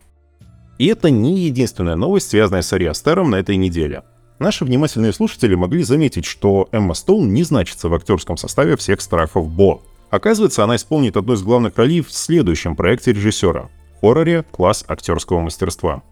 И 0.78 0.88
это 0.88 1.10
не 1.10 1.40
единственная 1.40 1.96
новость, 1.96 2.30
связанная 2.30 2.62
с 2.62 2.74
Ари 2.74 2.86
Астером 2.86 3.30
на 3.30 3.36
этой 3.36 3.56
неделе. 3.56 4.04
Наши 4.40 4.66
внимательные 4.66 5.14
слушатели 5.14 5.56
могли 5.56 5.84
заметить, 5.84 6.26
что 6.26 6.68
Эмма 6.72 6.94
Стоун 6.94 7.34
не 7.34 7.44
значится 7.44 7.88
в 7.88 7.94
актерском 7.94 8.36
составе 8.36 8.76
всех 8.76 9.00
страхов 9.00 9.50
Бо. 9.50 9.82
Оказывается, 10.10 10.64
она 10.64 10.76
исполнит 10.76 11.16
одну 11.16 11.34
из 11.34 11.42
главных 11.42 11.78
ролей 11.78 12.02
в 12.02 12.12
следующем 12.12 12.76
проекте 12.76 13.14
режиссера— 13.14 13.70
хорроре 14.02 14.44
«Класс 14.52 14.84
актерского 14.88 15.40
мастерства». 15.40 16.04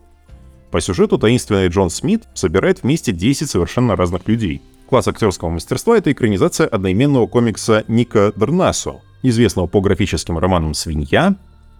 По 0.71 0.81
сюжету 0.81 1.19
таинственный 1.19 1.67
Джон 1.67 1.89
Смит 1.89 2.23
собирает 2.33 2.81
вместе 2.81 3.11
10 3.11 3.49
совершенно 3.49 3.95
разных 3.95 4.27
людей. 4.27 4.61
Класс 4.89 5.07
актерского 5.07 5.49
мастерства— 5.49 5.97
это 5.97 6.11
экранизация 6.11 6.67
одноименного 6.67 7.27
комикса 7.27 7.83
Ника 7.87 8.33
Дернасо, 8.35 9.01
известного 9.21 9.67
по 9.67 9.81
графическим 9.81 10.37
романам 10.37 10.73
«Свинья», 10.73 11.35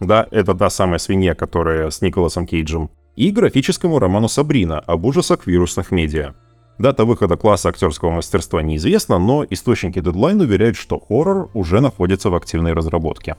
да, 0.06 0.28
это 0.32 0.54
та 0.54 0.70
самая 0.70 1.00
свинья, 1.00 1.36
которая 1.36 1.90
с 1.90 2.02
Николасом 2.02 2.46
Кейджем, 2.46 2.90
и 3.16 3.32
графическому 3.32 4.00
роману 4.00 4.28
«Сабрина» 4.28 4.80
об 4.80 5.06
ужасах 5.06 5.48
вирусных 5.48 5.92
медиа. 5.92 6.34
Дата 6.80 7.06
выхода 7.06 7.38
класса 7.38 7.70
актерского 7.70 8.10
мастерства 8.10 8.62
неизвестна, 8.64 9.20
но 9.20 9.46
источники 9.48 10.00
Deadline 10.00 10.42
уверяют, 10.42 10.76
что 10.76 11.00
хоррор 11.00 11.50
уже 11.54 11.82
находится 11.82 12.30
в 12.30 12.36
активной 12.36 12.74
разработке. 12.74 13.36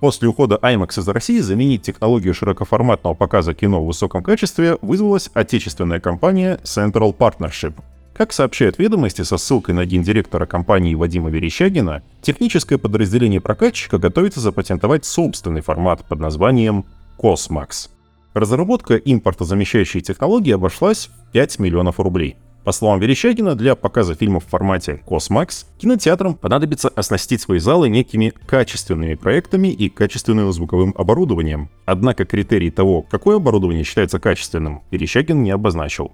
После 0.00 0.28
ухода 0.28 0.58
IMAX 0.62 1.00
из 1.00 1.08
России 1.08 1.40
заменить 1.40 1.82
технологию 1.82 2.34
широкоформатного 2.34 3.14
показа 3.14 3.54
кино 3.54 3.82
в 3.82 3.86
высоком 3.86 4.22
качестве 4.22 4.78
вызвалась 4.82 5.30
отечественная 5.34 6.00
компания 6.00 6.60
Central 6.64 7.16
Partnership. 7.16 7.74
Как 8.16 8.32
сообщают 8.32 8.78
ведомости 8.78 9.20
со 9.20 9.36
ссылкой 9.36 9.74
на 9.74 9.84
гендиректора 9.84 10.46
компании 10.46 10.94
Вадима 10.94 11.28
Верещагина, 11.28 12.02
техническое 12.22 12.78
подразделение 12.78 13.42
прокатчика 13.42 13.98
готовится 13.98 14.40
запатентовать 14.40 15.04
собственный 15.04 15.60
формат 15.60 16.02
под 16.08 16.20
названием 16.20 16.86
Cosmax. 17.18 17.90
Разработка 18.32 18.96
импортозамещающей 18.96 20.00
технологии 20.00 20.52
обошлась 20.52 21.08
в 21.08 21.32
5 21.32 21.58
миллионов 21.58 22.00
рублей– 22.00 22.36
по 22.66 22.72
словам 22.72 22.98
Верещагина, 22.98 23.54
для 23.54 23.76
показа 23.76 24.16
фильмов 24.16 24.44
в 24.44 24.48
формате 24.48 25.00
Cosmax 25.06 25.66
кинотеатрам 25.78 26.34
понадобится 26.34 26.88
оснастить 26.88 27.40
свои 27.40 27.60
залы 27.60 27.88
некими 27.88 28.32
качественными 28.44 29.14
проектами 29.14 29.68
и 29.68 29.88
качественным 29.88 30.52
звуковым 30.52 30.92
оборудованием. 30.98 31.70
Однако 31.84 32.24
критерий 32.24 32.72
того, 32.72 33.02
какое 33.02 33.36
оборудование 33.36 33.84
считается 33.84 34.18
качественным, 34.18 34.82
Верещагин 34.90 35.44
не 35.44 35.52
обозначил. 35.52 36.10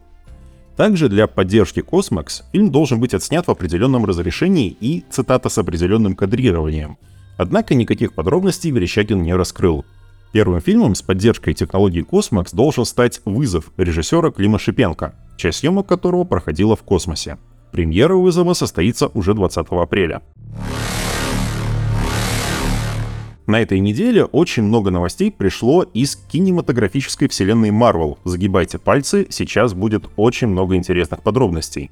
Также 0.76 1.09
для 1.09 1.26
поддержки 1.26 1.81
Cosmax 1.81 2.43
фильм 2.52 2.71
должен 2.71 2.99
быть 2.99 3.14
отснят 3.14 3.47
в 3.47 3.50
определенном 3.50 4.05
разрешении 4.05 4.76
и, 4.81 5.05
цитата, 5.11 5.49
с 5.49 5.59
определенным 5.59 6.14
кадрированием. 6.14 6.97
Однако 7.37 7.75
никаких 7.75 8.14
подробностей 8.14 8.71
Верещагин 8.71 9.23
не 9.23 9.35
раскрыл. 9.35 9.85
Первым 10.33 10.61
фильмом 10.61 10.95
с 10.95 11.02
поддержкой 11.02 11.52
технологии 11.52 12.07
Cosmax 12.09 12.55
должен 12.55 12.87
стать 12.87 13.21
«Вызов» 13.25 13.71
режиссера 13.76 14.31
Клима 14.31 14.59
Шипенко, 14.59 15.14
часть 15.37 15.59
съемок 15.59 15.87
которого 15.87 16.25
проходила 16.25 16.75
в 16.75 16.83
космосе. 16.83 17.37
Премьера 17.71 18.14
вызова 18.14 18.55
состоится 18.55 19.09
уже 19.09 19.35
20 19.35 19.67
апреля. 19.71 20.23
На 23.52 23.61
этой 23.61 23.80
неделе 23.80 24.25
очень 24.25 24.62
много 24.62 24.90
новостей 24.90 25.30
пришло 25.30 25.82
из 25.82 26.16
кинематографической 26.16 27.28
вселенной 27.28 27.68
Marvel. 27.68 28.16
Загибайте 28.25 28.78
пальцы, 28.78 29.26
сейчас 29.28 29.75
будет 29.75 30.04
очень 30.16 30.47
много 30.47 30.75
интересных 30.75 31.23
подробностей. 31.23 31.90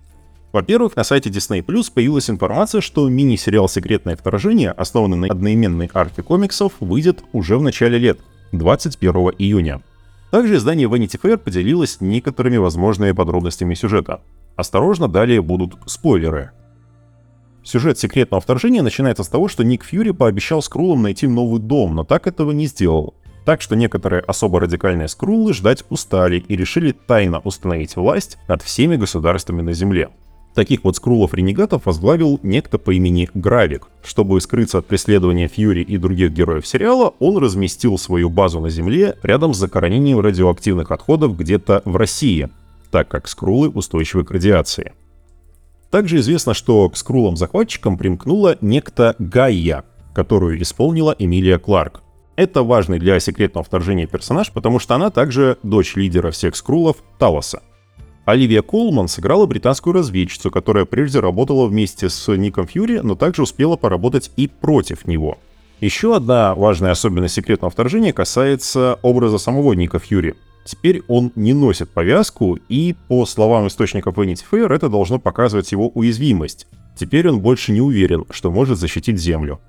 Во-первых, 0.53 0.97
на 0.97 1.05
сайте 1.05 1.29
Disney 1.29 1.63
Plus 1.63 1.93
появилась 1.93 2.31
информация, 2.31 2.81
что 2.81 3.07
мини-сериал 3.07 3.69
«Секретное 3.69 4.17
вторжение», 4.17 4.71
основанный 4.71 5.19
на 5.19 5.27
одноименной 5.27 5.91
арке 5.93 6.23
комиксов, 6.23 6.73
выйдет 6.81 7.23
уже 7.35 7.59
в 7.59 7.63
начале 7.63 7.99
лет, 7.99 8.21
21 8.53 9.13
июня. 9.37 9.83
Также 10.31 10.55
издание 10.57 10.89
Vanity 10.89 11.21
Fair 11.21 11.37
поделилось 11.37 11.99
некоторыми 12.01 12.57
возможными 12.57 13.13
подробностями 13.13 13.75
сюжета. 13.75 14.23
Осторожно, 14.57 15.09
далее 15.09 15.43
будут 15.43 15.77
спойлеры. 15.85 16.53
Сюжет 17.63 17.99
секретного 17.99 18.41
вторжения 18.41 18.83
начинается 18.83 19.23
с 19.23 19.29
того, 19.29 19.49
что 19.49 19.65
Ник 19.65 19.85
Фьюри 19.85 20.13
пообещал 20.13 20.63
скрулам 20.63 21.03
найти 21.03 21.27
новый 21.27 21.61
дом, 21.61 21.95
но 21.95 22.05
так 22.05 22.27
этого 22.27 22.53
не 22.53 22.67
сделал. 22.67 23.15
Так 23.45 23.63
что 23.63 23.77
некоторые 23.77 24.23
особо 24.23 24.61
радикальные 24.61 25.09
скруллы 25.09 25.55
ждать 25.55 25.85
устали 25.89 26.45
и 26.47 26.57
решили 26.57 26.93
тайно 26.93 27.41
установить 27.41 27.97
власть 27.97 28.39
над 28.49 28.63
всеми 28.63 28.97
государствами 28.97 29.63
на 29.63 29.73
Земле. 29.73 30.11
Таких 30.55 30.83
вот 30.83 30.97
скрулов-ренегатов 30.97 31.87
возглавил 31.87 32.41
некто 32.43 32.79
по 32.79 32.91
имени 32.91 33.29
Гравик. 33.35 33.87
Чтобы 34.03 34.41
скрыться 34.41 34.79
от 34.79 34.87
преследования 34.87 35.47
Фьюри 35.47 35.83
и 35.83 35.97
других 35.97 36.33
героев 36.33 36.67
сериала, 36.67 37.15
он 37.21 37.39
разместил 37.39 37.97
свою 37.99 38.31
базу 38.31 38.61
на 38.61 38.69
Земле 38.69 39.17
рядом 39.23 39.55
с 39.55 39.59
захоронением 39.59 40.19
радиоактивных 40.19 40.91
отходов 40.91 41.37
где-то 41.37 41.83
в 41.85 41.97
России, 41.97 42.49
так 42.91 43.09
как 43.09 43.29
скрулы 43.29 43.69
устойчивы 43.69 44.25
к 44.25 44.33
радиации. 44.33 44.93
Также 45.91 46.19
известно, 46.19 46.55
что 46.55 46.89
к 46.89 46.97
скрулам-захватчикам 46.97 47.99
примкнула 47.99 48.57
некто 48.61 49.17
Гайя, 49.19 49.85
которую 50.15 50.63
исполнила 50.63 51.15
Эмилия 51.19 51.59
Кларк. 51.59 52.03
Это 52.37 52.63
важный 52.63 52.99
для 52.99 53.19
секретного 53.21 53.65
вторжения 53.65 54.07
персонаж, 54.07 54.51
потому 54.53 54.79
что 54.79 54.95
она 54.95 55.11
также 55.11 55.59
дочь 55.63 55.97
лидера 55.97 56.31
всех 56.31 56.57
скрулов 56.57 56.99
Талоса. 57.19 57.63
Оливия 58.25 58.63
Колман 58.63 59.09
сыграла 59.09 59.47
британскую 59.47 59.93
разведчицу, 59.93 60.51
которая 60.51 60.85
прежде 60.85 61.19
работала 61.19 61.67
вместе 61.67 62.09
с 62.09 62.35
Ником 62.37 62.67
Фьюри, 62.67 63.01
но 63.03 63.17
также 63.17 63.43
успела 63.43 63.77
поработать 63.77 64.31
и 64.37 64.47
против 64.47 65.07
него. 65.07 65.39
Еще 65.81 66.15
одна 66.15 66.55
важная 66.55 66.93
особенность 66.93 67.35
секретного 67.35 67.71
вторжения 67.71 68.13
касается 68.13 68.99
образа 69.03 69.39
самого 69.39 69.73
Ника 69.73 69.99
Фьюри. 69.99 70.37
Теперь 70.65 71.03
он 71.09 71.33
не 71.35 71.53
носит 71.55 71.91
повязку, 71.91 72.59
и, 72.69 72.95
по 73.09 73.27
словам 73.27 73.67
источников 73.67 74.17
Vanity 74.17 74.45
Fair, 74.51 74.73
это 74.73 74.89
должно 74.89 75.19
показывать 75.19 75.73
его 75.73 75.89
уязвимость. 75.89 76.67
Теперь 76.97 77.29
он 77.29 77.41
больше 77.41 77.73
не 77.73 77.81
уверен, 77.81 78.27
что 78.31 78.51
может 78.51 78.79
защитить 78.79 79.19
Землю. 79.19 79.61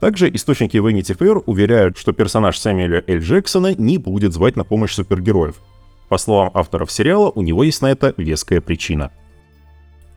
Также 0.00 0.28
источники 0.34 0.78
Vanity 0.78 1.16
Fair 1.16 1.42
уверяют, 1.46 1.96
что 1.96 2.12
персонаж 2.12 2.58
Сэмюэля 2.58 3.04
Эль 3.06 3.20
Джексона 3.20 3.74
не 3.76 3.98
будет 3.98 4.32
звать 4.32 4.56
на 4.56 4.64
помощь 4.64 4.94
супергероев. 4.94 5.60
По 6.08 6.18
словам 6.18 6.50
авторов 6.54 6.90
сериала, 6.90 7.30
у 7.30 7.40
него 7.40 7.62
есть 7.62 7.80
на 7.82 7.90
это 7.90 8.12
веская 8.16 8.60
причина. 8.60 9.12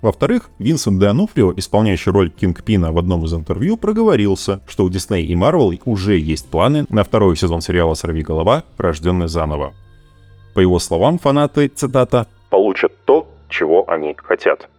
Во-вторых, 0.02 0.50
Винсент 0.60 1.00
Де 1.00 1.08
Анофрио, 1.08 1.54
исполняющий 1.56 2.12
роль 2.12 2.30
Кингпина 2.30 2.92
в 2.92 2.98
одном 2.98 3.26
из 3.26 3.34
интервью, 3.34 3.78
проговорился, 3.78 4.62
что 4.68 4.86
у 4.86 4.90
Disney 4.90 5.22
и 5.22 5.36
Marvel 5.36 5.80
уже 5.86 6.20
есть 6.20 6.48
планы 6.48 6.86
на 6.90 7.04
второй 7.04 7.38
сезон 7.38 7.62
сериала 7.62 7.94
«Сорви 7.94 8.24
голова», 8.24 8.64
рожденный 8.78 9.28
заново. 9.28 9.74
По 10.56 10.62
его 10.62 10.80
словам, 10.80 11.20
фанаты, 11.20 11.68
цитата, 11.68 12.28
«получат 12.50 12.94
то, 13.04 13.28
чего 13.50 13.88
они 13.90 14.16
хотят». 14.18 14.70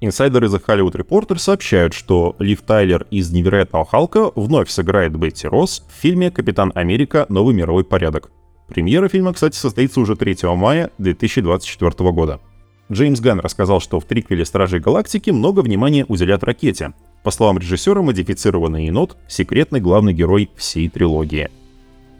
Инсайдеры 0.00 0.48
The 0.48 0.60
Hollywood 0.66 0.96
Reporter 0.96 1.38
сообщают, 1.38 1.94
что 1.94 2.34
Лив 2.40 2.60
Тайлер 2.62 3.06
из 3.10 3.30
«Невероятного 3.30 3.84
Халка» 3.84 4.32
вновь 4.34 4.68
сыграет 4.68 5.16
Бетти 5.16 5.46
Росс 5.46 5.84
в 5.88 5.92
фильме 5.92 6.32
«Капитан 6.32 6.72
Америка. 6.74 7.24
Новый 7.28 7.54
мировой 7.54 7.84
порядок». 7.84 8.32
Премьера 8.66 9.08
фильма, 9.08 9.32
кстати, 9.32 9.56
состоится 9.56 10.00
уже 10.00 10.16
3 10.16 10.38
мая 10.56 10.90
2024 10.98 12.10
года. 12.10 12.40
Джеймс 12.90 13.20
Ганн 13.20 13.38
рассказал, 13.38 13.80
что 13.80 14.00
в 14.00 14.04
триквеле 14.04 14.44
«Стражей 14.44 14.80
Галактики» 14.80 15.30
много 15.30 15.60
внимания 15.60 16.04
уделят 16.08 16.42
ракете. 16.42 16.94
По 17.22 17.30
словам 17.30 17.58
режиссера, 17.58 18.02
модифицированный 18.02 18.86
енот— 18.86 19.16
секретный 19.28 19.80
главный 19.80 20.12
герой 20.12 20.50
всей 20.56 20.88
трилогии. 20.88 21.48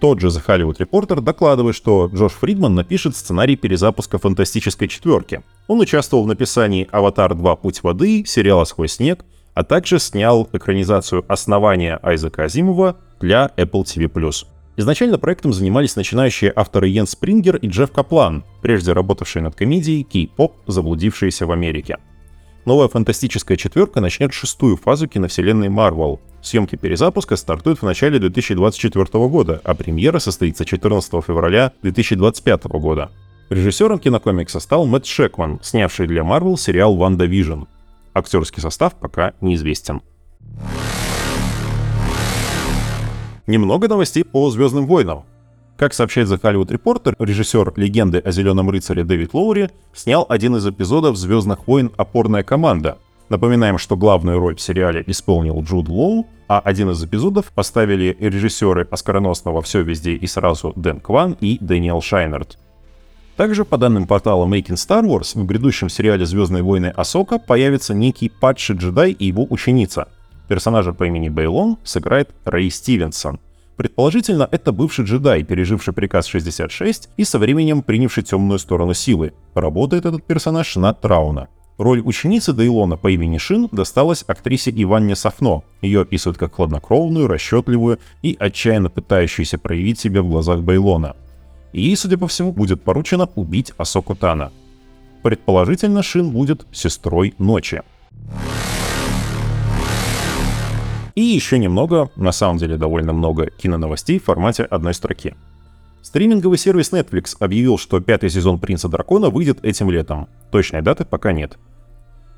Тот 0.05 0.21
же 0.21 0.27
The 0.27 0.45
Hollywood 0.47 0.77
Reporter 0.77 1.23
докладывает, 1.23 1.75
что 1.75 2.11
Джош 2.13 2.33
Фридман 2.33 2.75
напишет 2.75 3.17
сценарий 3.17 3.57
перезапуска 3.57 4.19
«Фантастической 4.19 4.87
четверки». 4.87 5.43
Он 5.67 5.81
участвовал 5.81 6.25
в 6.25 6.27
написании 6.27 6.87
«Аватар 6.93 7.35
2. 7.35 7.57
Путь 7.57 7.83
воды», 7.83 8.23
сериала 8.27 8.65
«Сквозь 8.65 8.93
снег», 8.93 9.25
а 9.55 9.65
также 9.65 9.99
снял 9.99 10.47
экранизацию 10.53 11.25
«Основания» 11.27 11.99
Айзека 12.03 12.45
Азимова 12.45 12.99
для 13.19 13.51
Apple 13.57 13.85
TV+. 13.85 14.31
Изначально 14.77 15.17
проектом 15.17 15.55
занимались 15.55 15.97
начинающие 15.97 16.53
авторы 16.55 16.89
Йен 16.89 17.07
Спрингер 17.07 17.57
и 17.57 17.69
Джефф 17.69 17.91
Каплан, 17.91 18.45
прежде 18.61 18.93
работавшие 18.93 19.43
над 19.43 19.55
комедией 19.55 20.03
«Кей-поп. 20.03 20.55
Заблудившиеся 20.67 21.47
в 21.47 21.51
Америке». 21.51 21.97
Новая 22.67 22.89
фантастическая 22.89 23.57
четверка 23.57 24.03
начнет 24.03 24.35
шестую 24.35 24.77
фазу 24.77 25.09
киновселенной 25.09 25.69
Marvel. 25.69 26.19
Съемки 26.45 26.77
перезапуска 26.77 27.37
стартуют 27.37 27.81
в 27.81 27.85
начале 27.85 28.19
2024 28.19 29.07
года, 29.29 29.63
а 29.65 29.75
премьера 29.75 30.19
состоится 30.19 30.67
14 30.67 31.11
февраля 31.25 31.73
2025 31.83 32.65
года. 32.65 33.11
Режиссером 33.49 33.99
кинокомикса 33.99 34.61
стал 34.61 34.85
Мэтт 34.85 35.07
Шекман, 35.07 35.59
снявший 35.63 36.07
для 36.07 36.21
Marvel 36.21 36.59
сериал 36.59 36.97
«Ванда 36.97 37.25
Вижн». 37.25 37.63
Актерский 38.13 38.61
состав 38.61 38.95
пока 38.95 39.33
неизвестен. 39.41 40.03
Немного 43.47 43.89
новостей 43.89 44.23
по 44.23 44.51
«Звездным 44.51 44.87
войнам». 44.87 45.25
Как 45.79 45.95
сообщает 45.95 46.29
The 46.29 46.41
Hollywood 46.41 46.69
Reporter, 46.69 47.15
режиссер 47.19 47.73
«Легенды 47.77 48.19
о 48.19 48.31
Зеленом 48.31 48.69
рыцаре» 48.69 49.03
Дэвид 49.03 49.33
Лоури 49.33 49.71
снял 49.95 50.27
один 50.29 50.57
из 50.57 50.67
эпизодов 50.67 51.17
«Звездных 51.17 51.67
войн. 51.67 51.91
Опорная 51.97 52.43
команда». 52.43 52.99
Напоминаем, 53.29 53.79
что 53.79 53.97
главную 53.97 54.39
роль 54.39 54.57
в 54.57 54.61
сериале 54.61 55.03
исполнил 55.07 55.63
Джуд 55.63 55.89
Лоу, 55.89 56.27
а 56.47 56.61
один 56.61 56.91
из 56.91 57.03
эпизодов 57.03 57.53
поставили 57.53 58.17
режиссеры 58.21 58.87
оскароносного 58.91 59.63
«Все 59.63 59.83
везде 59.83 60.15
и 60.15 60.27
сразу» 60.27 60.73
Дэн 60.77 61.01
Кван 61.01 61.37
и 61.41 61.59
Дэниел 61.61 62.03
Шайнерт. 62.03 62.59
Также, 63.37 63.65
по 63.65 63.79
данным 63.79 64.07
портала 64.07 64.47
Making 64.47 64.75
Star 64.75 65.05
Wars, 65.05 65.39
в 65.39 65.45
грядущем 65.47 65.89
сериале 65.89 66.27
«Звездные 66.27 66.63
войны 66.63 66.93
Асока» 66.95 67.39
появится 67.39 67.95
некий 67.95 68.29
падший 68.29 68.77
джедай 68.77 69.13
и 69.13 69.27
его 69.27 69.47
ученица— 69.49 70.09
Персонажа 70.49 70.93
по 70.93 71.05
имени 71.05 71.29
Бейлон 71.29 71.79
сыграет 71.85 72.31
Рэй 72.45 72.71
Стивенсон. 72.71 73.41
Предположительно, 73.77 74.49
это 74.51 74.73
бывший 74.73 75.05
джедай, 75.05 75.43
переживший 75.43 75.95
приказ 75.95 76.27
66 76.27 77.09
и 77.17 77.25
со 77.25 77.39
временем 77.39 77.83
принявший 77.83 78.23
темную 78.23 78.59
сторону 78.59 78.95
силы. 78.95 79.33
Работает 79.55 80.07
этот 80.07 80.23
персонаж 80.25 80.77
на 80.77 80.93
Трауна. 80.93 81.49
Роль 81.77 82.01
ученицы 82.05 82.53
Дейлона 82.53 82.97
по 82.97 83.11
имени 83.11 83.39
Шин 83.39 83.69
досталась 83.73 84.25
актрисе 84.29 84.71
Иванне 84.71 85.17
Сафно. 85.17 85.63
Ее 85.83 86.03
описывают 86.03 86.39
как 86.39 86.55
хладнокровную, 86.55 87.27
расчетливую 87.27 87.99
и 88.23 88.37
отчаянно 88.39 88.91
пытающуюся 88.91 89.59
проявить 89.59 89.99
себя 89.99 90.23
в 90.23 90.29
глазах 90.29 90.61
Бейлона. 90.61 91.17
ей, 91.73 91.97
судя 91.97 92.17
по 92.17 92.29
всему, 92.29 92.53
будет 92.53 92.83
поручено 92.83 93.29
убить 93.35 93.73
Асоку 93.77 94.15
Тана. 94.15 94.53
Предположительно, 95.25 96.05
Шин 96.05 96.31
будет 96.31 96.65
сестрой 96.71 97.35
Ночи. 97.39 97.83
И 101.17 101.23
еще 101.23 101.59
немного, 101.59 102.11
на 102.15 102.31
самом 102.31 102.59
деле 102.59 102.77
довольно 102.77 103.13
много 103.13 103.47
киноновостей 103.51 104.21
в 104.21 104.25
формате 104.25 104.65
одной 104.65 104.95
строки. 104.95 105.35
Стриминговый 106.05 106.59
сервис 106.59 106.93
Netflix 106.93 107.35
объявил, 107.41 107.79
что 107.79 107.99
пятый 107.99 108.29
сезон 108.29 108.59
«Принца 108.59 108.89
Дракона» 108.91 109.31
выйдет 109.31 109.65
этим 109.65 109.91
летом. 109.91 110.29
Точной 110.53 110.83
даты 110.83 111.07
пока 111.07 111.33
нет. 111.33 111.57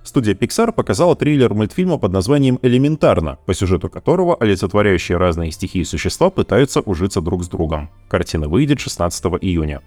Студия 0.05 0.35
Pixar 0.35 0.70
показала 0.70 1.16
трейлер 1.16 1.52
мультфильма 1.52 1.98
под 1.98 2.12
названием 2.12 2.61
«Элементарно», 2.62 3.38
по 3.44 3.55
сюжету 3.55 3.90
которого 3.90 4.37
олицетворяющие 4.37 5.18
разные 5.18 5.50
стихии 5.50 5.83
существа 5.83 6.31
пытаются 6.31 6.81
ужиться 6.81 7.20
друг 7.20 7.42
с 7.42 7.48
другом. 7.48 7.90
Картина 8.09 8.48
выйдет 8.48 8.79
16 8.79 9.24
июня. 9.40 9.83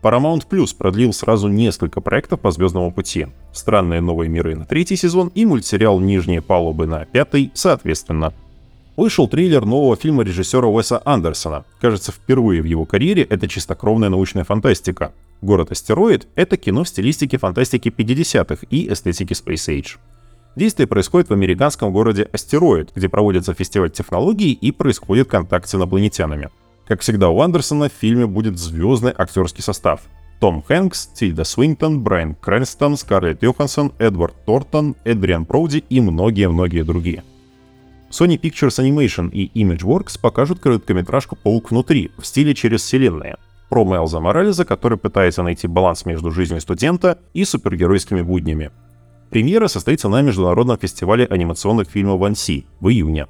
Paramount 0.00 0.46
Plus 0.48 0.68
продлил 0.78 1.12
сразу 1.12 1.48
несколько 1.48 2.00
проектов 2.00 2.38
по 2.38 2.52
«Звездному 2.52 2.92
пути». 2.92 3.26
«Странные 3.52 4.00
новые 4.00 4.28
миры» 4.28 4.54
на 4.54 4.64
третий 4.64 4.94
сезон 4.94 5.32
и 5.34 5.44
мультсериал 5.44 5.98
«Нижние 5.98 6.40
палубы» 6.40 6.86
на 6.86 7.04
пятый, 7.04 7.50
соответственно. 7.52 8.32
Вышел 8.98 9.28
трейлер 9.28 9.64
нового 9.64 9.94
фильма 9.94 10.24
режиссера 10.24 10.66
Уэса 10.66 11.00
Андерсона. 11.04 11.64
Кажется, 11.80 12.10
впервые 12.10 12.60
в 12.60 12.64
его 12.64 12.84
карьере 12.84 13.22
это 13.22 13.46
чистокровная 13.46 14.08
научная 14.08 14.42
фантастика. 14.42 15.12
«Город 15.40 15.70
Астероид»— 15.70 16.26
это 16.34 16.56
кино 16.56 16.82
в 16.82 16.88
стилистике 16.88 17.38
фантастики 17.38 17.90
50-х 17.96 18.66
и 18.70 18.92
эстетики 18.92 19.34
Space 19.34 19.68
Age. 19.68 19.98
Действие 20.56 20.88
происходит 20.88 21.28
в 21.28 21.32
американском 21.32 21.92
городе 21.92 22.28
Астероид, 22.32 22.90
где 22.92 23.08
проводится 23.08 23.54
фестиваль 23.54 23.92
технологий 23.92 24.50
и 24.50 24.72
происходит 24.72 25.28
контакт 25.28 25.68
с 25.68 25.76
инопланетянами. 25.76 26.48
Как 26.88 27.02
всегда 27.02 27.28
у 27.28 27.40
Андерсона 27.40 27.88
в 27.88 27.92
фильме 27.92 28.26
будет 28.26 28.58
звездный 28.58 29.14
актерский 29.16 29.62
состав. 29.62 30.00
Том 30.40 30.60
Хэнкс, 30.60 31.10
Тильда 31.14 31.44
Свинтон, 31.44 32.02
Брайан 32.02 32.34
Крэнстон, 32.34 32.96
Скарлетт 32.96 33.44
Йоханссон, 33.44 33.92
Эдвард 34.00 34.34
Тортон, 34.44 34.96
Эдриан 35.04 35.44
Проуди 35.46 35.84
и 35.88 36.00
многие-многие 36.00 36.82
другие. 36.82 37.22
Sony 38.10 38.40
Pictures 38.40 38.78
Animation 38.80 39.30
и 39.30 39.50
Imageworks 39.62 40.18
покажут 40.20 40.60
короткометражку 40.60 41.36
«Паук 41.36 41.70
внутри» 41.70 42.10
в 42.16 42.26
стиле 42.26 42.54
через 42.54 42.82
вселенные. 42.82 43.36
Про 43.68 43.84
Майлза 43.84 44.18
Морализа, 44.18 44.64
который 44.64 44.96
пытается 44.96 45.42
найти 45.42 45.66
баланс 45.66 46.06
между 46.06 46.30
жизнью 46.30 46.60
студента 46.62 47.18
и 47.34 47.44
супергеройскими 47.44 48.22
буднями. 48.22 48.70
Премьера 49.30 49.68
состоится 49.68 50.08
на 50.08 50.22
Международном 50.22 50.78
фестивале 50.78 51.26
анимационных 51.26 51.88
фильмов 51.90 52.20
в 52.20 52.24
Анси 52.24 52.64
в 52.80 52.88
июне. 52.88 53.26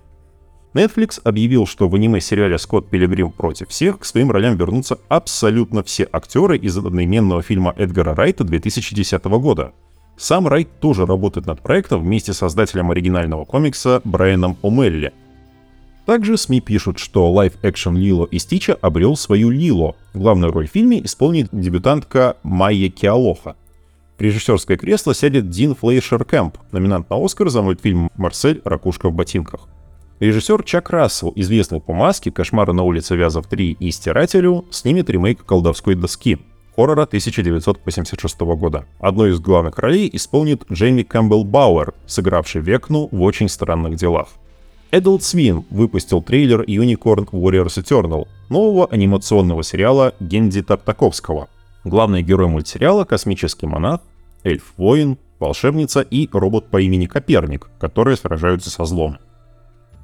Netflix 0.74 1.20
объявил, 1.24 1.66
что 1.66 1.88
в 1.88 1.94
аниме-сериале 1.96 2.56
«Скотт 2.56 2.88
Пилигрим 2.88 3.32
против 3.32 3.70
всех» 3.70 3.98
к 3.98 4.04
своим 4.04 4.30
ролям 4.30 4.56
вернутся 4.56 4.98
абсолютно 5.08 5.82
все 5.82 6.08
актеры 6.12 6.56
из 6.56 6.76
одноименного 6.78 7.42
фильма 7.42 7.74
Эдгара 7.76 8.14
Райта 8.14 8.44
2010 8.44 9.24
года. 9.24 9.72
Сам 10.18 10.48
Райт 10.48 10.68
тоже 10.80 11.06
работает 11.06 11.46
над 11.46 11.60
проектом 11.62 12.02
вместе 12.02 12.32
с 12.32 12.38
создателем 12.38 12.90
оригинального 12.90 13.44
комикса 13.44 14.02
Брайаном 14.04 14.56
О'Мелли. 14.62 15.12
Также 16.06 16.36
СМИ 16.36 16.60
пишут, 16.60 16.98
что 16.98 17.30
лайв-экшен 17.30 17.96
Лило 17.96 18.24
и 18.24 18.38
Стича 18.38 18.76
обрел 18.80 19.16
свою 19.16 19.50
Лило. 19.50 19.94
Главную 20.14 20.52
роль 20.52 20.66
в 20.66 20.72
фильме 20.72 21.04
исполнит 21.04 21.48
дебютантка 21.52 22.36
Майя 22.42 22.90
Киалоха. 22.90 23.54
В 24.18 24.20
режиссерское 24.20 24.76
кресло 24.76 25.14
сядет 25.14 25.50
Дин 25.50 25.76
Флейшер 25.76 26.24
Кэмп, 26.24 26.58
номинант 26.72 27.08
на 27.10 27.24
Оскар 27.24 27.48
за 27.48 27.62
мультфильм 27.62 28.10
«Марсель. 28.16 28.60
Ракушка 28.64 29.10
в 29.10 29.12
ботинках». 29.12 29.68
Режиссер 30.18 30.64
Чак 30.64 30.90
Рассел, 30.90 31.32
известный 31.36 31.80
по 31.80 31.92
«Маске», 31.92 32.32
«Кошмары 32.32 32.72
на 32.72 32.82
улице 32.82 33.14
Вязов 33.14 33.46
3» 33.48 33.76
и 33.78 33.90
«Стирателю», 33.92 34.64
снимет 34.72 35.08
ремейк 35.10 35.44
«Колдовской 35.44 35.94
доски» 35.94 36.38
хоррора 36.78 37.02
1986 37.02 38.40
года. 38.54 38.84
Одной 39.00 39.30
из 39.30 39.40
главных 39.40 39.78
ролей 39.78 40.08
исполнит 40.12 40.62
Джейми 40.70 41.02
Кэмпбелл 41.02 41.42
Бауэр, 41.42 41.92
сыгравший 42.06 42.60
Векну 42.60 43.08
в 43.10 43.20
«Очень 43.22 43.48
странных 43.48 43.96
делах». 43.96 44.28
Adult 44.92 45.18
Swim 45.18 45.64
выпустил 45.70 46.22
трейлер 46.22 46.62
Unicorn 46.62 47.28
Warriors 47.30 47.82
Eternal, 47.82 48.28
нового 48.48 48.86
анимационного 48.86 49.64
сериала 49.64 50.14
Генди 50.20 50.62
Тартаковского. 50.62 51.48
Главный 51.82 52.22
герой 52.22 52.46
мультсериала— 52.46 53.04
космический 53.06 53.66
монах, 53.66 54.00
эльф-воин, 54.44 55.18
волшебница 55.40 56.02
и 56.02 56.28
робот 56.30 56.70
по 56.70 56.80
имени 56.80 57.06
Коперник, 57.06 57.70
которые 57.80 58.16
сражаются 58.16 58.70
со 58.70 58.84
злом. 58.84 59.18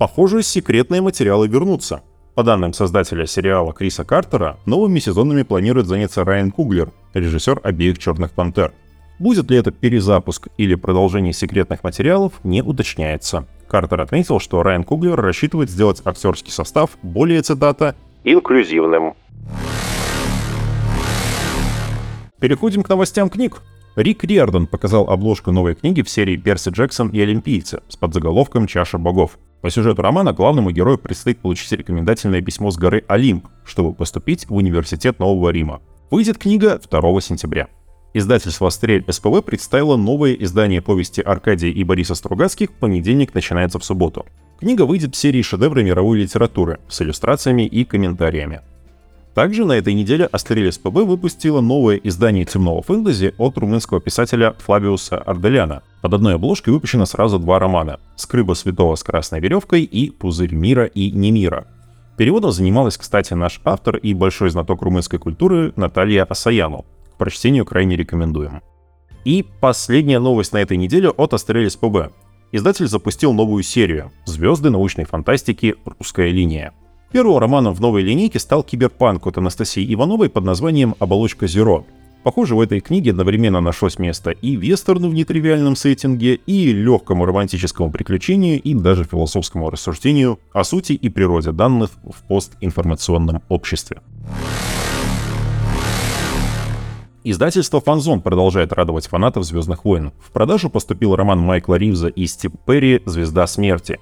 Похоже, 0.01 0.43
секретные 0.43 1.03
материалы 1.03 1.47
вернутся. 1.47 2.03
По 2.35 2.43
данным 2.43 2.73
создателя 2.73 3.27
сериала 3.27 3.73
Криса 3.73 4.03
Картера, 4.03 4.59
новыми 4.67 4.99
сезонами 4.99 5.45
планирует 5.45 5.87
заняться 5.87 6.25
Райан 6.25 6.51
Куглер, 6.51 6.91
режиссер 7.15 7.61
обеих 7.63 7.99
«Черных 8.01 8.33
пантер». 8.33 8.73
Будет 9.21 9.49
ли 9.53 9.57
это 9.57 9.71
перезапуск 9.71 10.49
или 10.57 10.75
продолжение 10.75 11.33
секретных 11.33 11.85
материалов, 11.85 12.33
не 12.43 12.61
уточняется. 12.61 13.47
Картер 13.69 14.01
отметил, 14.01 14.41
что 14.41 14.65
Райан 14.65 14.83
Куглер 14.83 15.15
рассчитывает 15.15 15.71
сделать 15.71 16.03
актерский 16.05 16.51
состав 16.51 16.99
более, 17.03 17.41
цитата, 17.43 17.95
«инклюзивным». 18.25 19.15
Переходим 22.41 22.83
к 22.83 22.89
новостям 22.89 23.31
книг. 23.31 23.63
Рик 23.95 24.25
Риордан 24.25 24.67
показал 24.67 25.09
обложку 25.09 25.53
новой 25.53 25.77
книги 25.77 26.03
в 26.03 26.11
серии 26.11 26.37
«Перси 26.37 26.71
Джексон 26.71 27.11
и 27.11 27.21
Олимпийцы» 27.21 27.81
с 27.89 27.95
подзаголовком 27.95 28.67
«Чаша 28.67 28.99
богов». 28.99 29.39
По 29.65 29.71
сюжету 29.71 30.03
романа 30.03 30.35
главному 30.35 30.73
герою 30.73 30.99
предстоит 30.99 31.39
получить 31.39 31.73
рекомендательное 31.73 32.43
письмо 32.43 32.71
с 32.71 32.77
горы 32.77 33.03
Олимп, 33.09 33.47
чтобы 33.65 33.95
поступить 33.95 34.47
в 34.47 34.55
Университет 34.55 35.19
Нового 35.19 35.49
Рима. 35.49 35.81
Выйдет 36.11 36.37
книга 36.37 36.79
2 36.79 37.21
сентября. 37.23 37.69
Издательство 38.13 38.69
«Стрель 38.69 39.07
СПВ» 39.11 39.43
представило 39.43 39.97
новое 39.97 40.35
издание 40.35 40.83
повести 40.83 41.23
Аркадия 41.23 41.71
и 41.71 41.83
Бориса 41.83 42.15
Стругацких 42.15 42.73
«Понедельник 42.73 43.33
начинается 43.33 43.79
в 43.79 43.87
субботу». 43.87 44.27
Книга 44.61 44.83
выйдет 44.83 45.15
в 45.15 45.19
серии 45.19 45.41
шедевры 45.41 45.83
мировой 45.83 46.19
литературы 46.19 46.81
с 46.91 47.01
иллюстрациями 47.01 47.63
и 47.63 47.87
комментариями. 47.87 48.61
Также 49.35 49.65
на 49.65 49.73
этой 49.73 49.95
неделе 49.95 50.27
Астерилис 50.27 50.79
ПБ 50.79 51.03
выпустила 51.03 51.61
новое 51.61 51.97
издание 51.97 52.45
темного 52.45 52.83
фэнтези 52.83 53.35
от 53.37 53.59
румынского 53.59 54.01
писателя 54.01 54.55
Флавиуса 54.61 55.19
Арделяна. 55.19 55.83
Под 56.03 56.15
одной 56.15 56.37
обложкой 56.37 56.73
выпущено 56.73 57.05
сразу 57.05 57.41
два 57.41 57.59
романа 57.59 57.99
«Скрыба 58.15 58.53
святого 58.55 58.95
с 58.95 59.03
красной 59.03 59.41
веревкой» 59.41 59.83
и 59.83 60.11
«Пузырь 60.11 60.55
мира 60.55 60.85
и 60.85 61.11
не 61.11 61.33
мира». 61.33 61.67
Переводом 62.17 62.53
занималась, 62.53 62.97
кстати, 62.97 63.35
наш 63.35 63.61
автор 63.65 63.97
и 63.97 64.15
большой 64.15 64.51
знаток 64.51 64.83
румынской 64.83 65.19
культуры 65.19 65.73
Наталья 65.75 66.23
Асаяну. 66.23 66.85
К 67.15 67.19
прочтению 67.19 67.65
крайне 67.65 67.97
рекомендуем. 67.97 68.63
И 69.25 69.45
последняя 69.61 70.21
новость 70.21 70.53
на 70.53 70.59
этой 70.59 70.77
неделе 70.77 71.09
от 71.09 71.35
Астерилис 71.35 71.75
ПБ. 71.75 72.13
Издатель 72.53 72.87
запустил 72.87 73.33
новую 73.33 73.65
серию 73.65 74.13
«Звезды 74.27 74.71
научной 74.71 75.07
фантастики. 75.07 75.75
Русская 75.85 76.31
линия». 76.31 76.73
Первым 77.15 77.39
романом 77.39 77.75
в 77.75 77.81
новой 77.81 78.03
линейке 78.03 78.41
стал 78.41 78.65
киберпанк 78.65 79.25
от 79.29 79.39
Анастасии 79.39 79.95
Ивановой 79.95 80.29
под 80.29 80.43
названием 80.43 80.97
«Оболочка 80.99 81.47
Зеро». 81.47 81.87
Похоже, 82.25 82.57
в 82.57 82.61
этой 82.61 82.81
книге 82.81 83.13
одновременно 83.13 83.61
нашлось 83.61 84.01
место 84.01 84.33
и 84.33 84.57
вестерну 84.57 85.09
в 85.09 85.15
нетривиальном 85.15 85.77
сеттинге, 85.77 86.35
и 86.35 86.73
легкому 86.73 87.25
романтическому 87.25 87.93
приключению, 87.93 88.61
и 88.61 88.75
даже 88.75 89.05
философскому 89.05 89.71
рассуждению 89.71 90.41
о 90.53 90.65
сути 90.65 90.95
и 90.95 91.09
природе 91.09 91.53
данных 91.53 91.91
в 92.03 92.27
постинформационном 92.27 93.43
обществе. 93.49 94.01
Издательство 97.23 97.81
«Фанзон» 97.81 98.23
продолжает 98.23 98.73
радовать 98.73 99.07
фанатов 99.07 99.45
«Звездных 99.45 99.85
войн». 99.85 100.11
В 100.19 100.33
продажу 100.33 100.69
поступил 100.69 101.15
роман 101.15 101.39
Майкла 101.39 101.77
Ривза 101.77 102.09
и 102.09 102.27
Стив 102.27 102.51
Перри 102.67 103.03
«Звезда 103.07 103.47
смерти». 103.47 104.01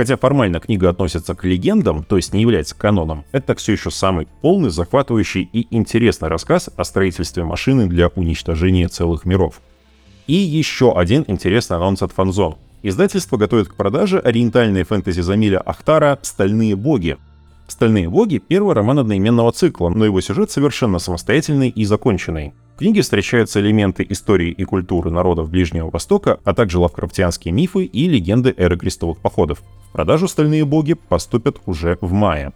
Хотя 0.00 0.16
формально 0.16 0.60
книга 0.60 0.88
относится 0.88 1.34
к 1.34 1.44
легендам, 1.44 2.04
то 2.04 2.16
есть 2.16 2.32
не 2.32 2.40
является 2.40 2.74
каноном, 2.74 3.26
это 3.32 3.54
все 3.54 3.72
еще 3.72 3.90
самый 3.90 4.28
полный, 4.40 4.70
захватывающий 4.70 5.46
и 5.52 5.66
интересный 5.76 6.30
рассказ 6.30 6.70
о 6.74 6.84
строительстве 6.84 7.44
машины 7.44 7.86
для 7.86 8.08
уничтожения 8.08 8.88
целых 8.88 9.26
миров. 9.26 9.60
И 10.26 10.32
еще 10.32 10.98
один 10.98 11.26
интересный 11.26 11.76
анонс 11.76 12.00
от 12.00 12.12
Фанзон. 12.12 12.56
Издательство 12.82 13.36
готовит 13.36 13.68
к 13.68 13.74
продаже 13.74 14.18
ориентальные 14.18 14.84
фэнтези 14.84 15.20
Замиля 15.20 15.58
Ахтара 15.58 16.18
«Стальные 16.22 16.76
боги». 16.76 17.18
«Стальные 17.68 18.08
боги»— 18.08 18.38
первый 18.48 18.74
роман 18.74 19.00
одноименного 19.00 19.52
цикла, 19.52 19.90
но 19.90 20.06
его 20.06 20.22
сюжет 20.22 20.50
совершенно 20.50 20.98
самостоятельный 20.98 21.68
и 21.68 21.84
законченный. 21.84 22.54
Книге 22.80 23.02
встречаются 23.02 23.60
элементы 23.60 24.06
истории 24.08 24.50
и 24.50 24.64
культуры 24.64 25.10
народов 25.10 25.50
Ближнего 25.50 25.90
Востока, 25.90 26.40
а 26.44 26.54
также 26.54 26.78
лавкрафтианские 26.78 27.52
мифы 27.52 27.84
и 27.84 28.08
легенды 28.08 28.54
эры 28.56 28.78
крестовых 28.78 29.18
походов. 29.18 29.62
В 29.90 29.92
продажу 29.92 30.26
«Стальные 30.28 30.64
боги» 30.64 30.94
поступят 30.94 31.58
уже 31.66 31.98
в 32.00 32.12
мае. 32.12 32.54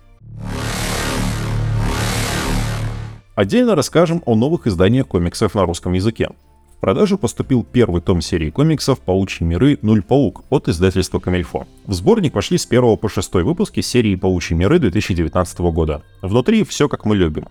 Отдельно 3.34 3.74
расскажем 3.74 4.22
о 4.24 4.34
новых 4.34 4.66
изданиях 4.66 5.08
комиксов 5.08 5.54
на 5.54 5.66
русском 5.66 5.92
языке. 5.92 6.30
В 6.78 6.80
продажу 6.80 7.18
поступил 7.18 7.62
первый 7.62 8.00
том 8.00 8.22
серии 8.22 8.48
комиксов 8.48 9.00
«Паучьи 9.00 9.46
миры. 9.46 9.78
Нуль 9.82 10.02
паук» 10.02 10.44
от 10.48 10.68
издательства 10.68 11.18
Камильфо. 11.18 11.66
В 11.84 11.92
сборник 11.92 12.34
вошли 12.34 12.56
с 12.56 12.64
1 12.64 12.96
по 12.96 13.10
6 13.10 13.34
выпуски 13.34 13.82
серии 13.82 14.14
«Паучьи 14.14 14.56
миры» 14.56 14.78
2019 14.78 15.58
года. 15.58 16.02
Внутри 16.22 16.64
все 16.64 16.88
как 16.88 17.04
мы 17.04 17.14
любим. 17.14 17.44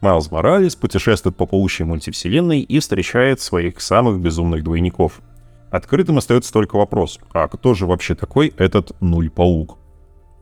Майлз 0.00 0.30
Моралес 0.30 0.76
путешествует 0.76 1.36
по 1.36 1.46
паучьей 1.46 1.86
мультивселенной 1.86 2.60
и 2.60 2.78
встречает 2.78 3.40
своих 3.40 3.80
самых 3.80 4.18
безумных 4.18 4.64
двойников. 4.64 5.20
Открытым 5.70 6.18
остается 6.18 6.52
только 6.52 6.76
вопрос, 6.76 7.18
а 7.32 7.46
кто 7.48 7.74
же 7.74 7.86
вообще 7.86 8.14
такой 8.14 8.52
этот 8.56 8.92
Нуль-паук? 9.00 9.76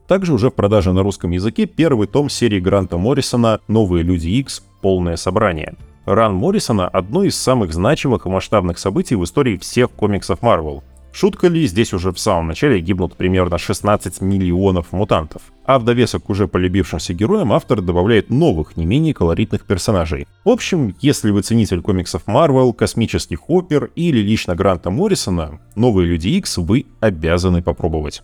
Также 0.07 0.33
уже 0.33 0.51
в 0.51 0.55
продаже 0.55 0.93
на 0.93 1.03
русском 1.03 1.33
языке 1.33 1.67
первый 1.67 2.07
том 2.07 2.31
серии 2.31 2.61
Гранта 2.61 2.97
Моррисона 2.97 3.61
«Новые 3.69 4.03
Люди 4.03 4.29
X. 4.29 4.63
Полное 4.81 5.17
собрание». 5.17 5.75
Ран 6.07 6.35
Моррисона— 6.35 6.89
одно 6.93 7.25
из 7.25 7.37
самых 7.37 7.75
значимых 7.75 8.25
и 8.25 8.31
масштабных 8.31 8.79
событий 8.79 9.17
в 9.17 9.25
истории 9.25 9.59
всех 9.59 9.91
комиксов 9.91 10.41
Марвел. 10.41 10.83
Шутка 11.21 11.49
ли, 11.49 11.67
здесь 11.67 11.93
уже 11.93 12.13
в 12.13 12.19
самом 12.21 12.47
начале 12.47 12.79
гибнут 12.79 13.17
примерно 13.17 13.59
16 13.59 14.21
миллионов 14.21 14.93
мутантов. 14.93 15.43
А 15.65 15.81
в 15.81 15.85
довесок 15.85 16.23
к 16.23 16.31
уже 16.31 16.47
полюбившимся 16.47 17.13
героям 17.13 17.53
автор 17.53 17.83
добавляет 17.83 18.31
новых, 18.31 18.77
не 18.77 18.87
менее 18.87 19.15
колоритных 19.15 19.65
персонажей. 19.65 20.29
В 20.45 20.49
общем, 20.49 20.95
если 21.01 21.33
вы 21.33 21.43
ценитель 21.43 21.83
комиксов 21.83 22.23
Marvel, 22.29 22.73
космических 22.73 23.51
опер 23.51 23.91
или 23.97 24.19
лично 24.19 24.55
Гранта 24.55 24.91
Моррисона, 24.91 25.59
новые 25.75 26.07
Люди 26.07 26.29
X 26.29 26.59
вы 26.59 26.87
обязаны 27.01 27.63
попробовать. 27.63 28.23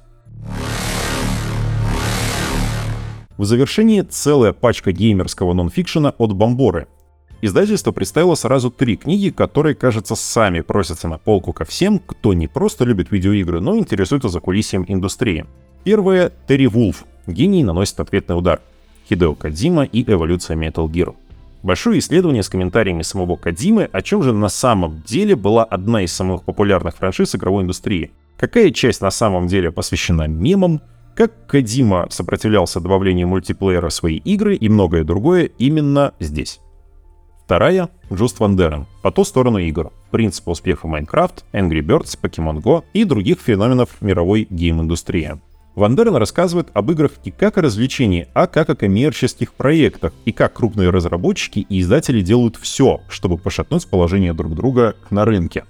В 3.37 3.45
завершении 3.45 4.03
целая 4.03 4.53
пачка 4.53 4.93
геймерского 4.93 5.53
нонфикшена 5.53 6.15
от 6.17 6.33
Бомборы, 6.33 6.87
Издательство 7.45 7.93
представило 7.93 8.37
сразу 8.37 8.71
три 8.71 8.97
книги, 8.97 9.29
которые, 9.29 9.75
кажется, 9.75 10.15
сами 10.15 10.63
просятся 10.63 11.09
на 11.09 11.19
полку 11.19 11.53
ко 11.53 11.67
всем, 11.67 11.99
кто 11.99 12.33
не 12.33 12.49
просто 12.49 12.87
любит 12.87 13.13
видеоигры, 13.13 13.61
но 13.61 13.77
интересуется 13.77 14.31
закулисьем 14.31 14.87
индустрии. 14.89 15.45
Первая— 15.85 16.33
Терри 16.49 16.65
Вулф. 16.65 17.05
Гений 17.27 17.63
наносит 17.63 18.01
ответный 18.01 18.39
удар. 18.39 18.63
Хидео 19.07 19.35
Кадзима 19.35 19.85
и 19.85 20.11
эволюция 20.11 20.57
Metal 20.57 20.91
Gear. 20.91 21.15
Большое 21.63 21.99
исследование 21.99 22.43
с 22.43 22.49
комментариями 22.49 23.03
самого 23.03 23.37
Кадзимы, 23.37 23.91
о 23.93 24.01
чем 24.01 24.23
же 24.23 24.33
на 24.33 24.49
самом 24.49 25.03
деле 25.03 25.37
была 25.37 25.65
одна 25.65 26.01
из 26.01 26.15
самых 26.15 26.45
популярных 26.45 26.97
франшиз 26.97 27.37
игровой 27.37 27.65
индустрии. 27.65 28.13
Какая 28.39 28.71
часть 28.71 29.03
на 29.03 29.11
самом 29.11 29.49
деле 29.49 29.71
посвящена 29.71 30.27
мемам, 30.27 30.81
как 31.15 31.47
Кодзима 31.47 32.07
сопротивлялся 32.09 32.81
добавлению 32.81 33.29
мультиплеера 33.29 33.91
в 33.91 33.93
свои 33.93 34.17
игры 34.17 34.57
и 34.57 34.71
многое 34.71 35.05
другое 35.05 35.51
именно 35.59 36.15
здесь. 36.19 36.63
Вторая— 37.45 37.91
Джуст 38.13 38.41
Ван 38.41 38.57
Дерен, 38.57 38.87
по 39.03 39.11
ту 39.11 39.23
сторону 39.23 39.59
игр, 39.59 39.93
принципы 40.11 40.51
успеха 40.51 40.89
Minecraft, 40.89 41.45
Angry 41.53 41.81
Birds, 41.81 42.19
Pokemon 42.19 42.63
Go 42.63 42.85
и 42.95 43.05
других 43.05 43.39
феноменов 43.39 44.01
мировой 44.01 44.47
гейм-индустрии. 44.49 45.39
Ван 45.75 45.95
Дерен 45.95 46.17
рассказывает 46.17 46.69
об 46.73 46.91
играх 46.91 47.13
не 47.23 47.33
как 47.33 47.59
о 47.59 47.63
развлечении, 47.63 48.29
а 48.33 48.47
как 48.47 48.71
о 48.71 48.77
коммерческих 48.77 49.53
проектах, 49.53 50.15
и 50.25 50.33
как 50.33 50.55
крупные 50.55 50.89
разработчики 50.89 51.67
и 51.69 51.81
издатели 51.83 52.23
делают 52.23 52.57
все, 52.57 53.01
чтобы 53.09 53.37
пошатнуть 53.37 53.87
положение 53.89 54.33
друг 54.33 54.55
друга 54.55 54.97
на 55.11 55.27
рынке. 55.27 55.65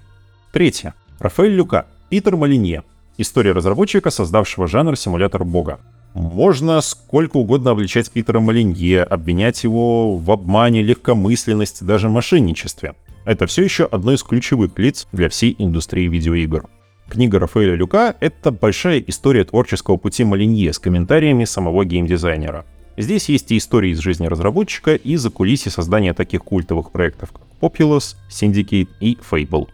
Третье. 0.53 0.93
Рафаэль 1.19 1.55
Люка, 1.55 1.87
Питер 2.09 2.37
Малинье. 2.37 2.83
История 3.17 3.51
разработчика, 3.51 4.11
создавшего 4.11 4.67
жанр 4.67 4.95
симулятор 4.95 5.43
бога. 5.43 5.79
Можно 6.15 6.79
сколько 6.79 7.35
угодно 7.35 7.71
обличать 7.71 8.09
Питера 8.09 8.39
Малинье, 8.39 9.03
обвинять 9.03 9.65
его 9.65 10.15
в 10.15 10.31
обмане, 10.31 10.81
легкомысленности, 10.81 11.83
даже 11.83 12.07
мошенничестве. 12.07 12.95
Это 13.25 13.47
все 13.47 13.63
еще 13.63 13.83
одно 13.83 14.13
из 14.13 14.23
ключевых 14.23 14.79
лиц 14.79 15.07
для 15.11 15.27
всей 15.27 15.53
индустрии 15.59 16.07
видеоигр. 16.07 16.69
Книга 17.09 17.37
Рафаэля 17.37 17.75
Люка— 17.75 18.15
это 18.21 18.51
большая 18.51 19.03
история 19.05 19.43
творческого 19.43 19.97
пути 19.97 20.23
Малинье 20.23 20.71
с 20.71 20.79
комментариями 20.79 21.43
самого 21.43 21.83
геймдизайнера. 21.83 22.65
Здесь 22.95 23.27
есть 23.27 23.51
и 23.51 23.57
истории 23.57 23.91
из 23.91 23.99
жизни 23.99 24.27
разработчика, 24.27 24.95
и 24.95 25.17
за 25.17 25.29
кулиси 25.29 25.67
создания 25.67 26.13
таких 26.13 26.45
культовых 26.45 26.91
проектов, 26.91 27.33
как 27.33 27.41
Populous, 27.59 28.15
Syndicate 28.31 28.87
и 29.01 29.17
Fable. 29.29 29.67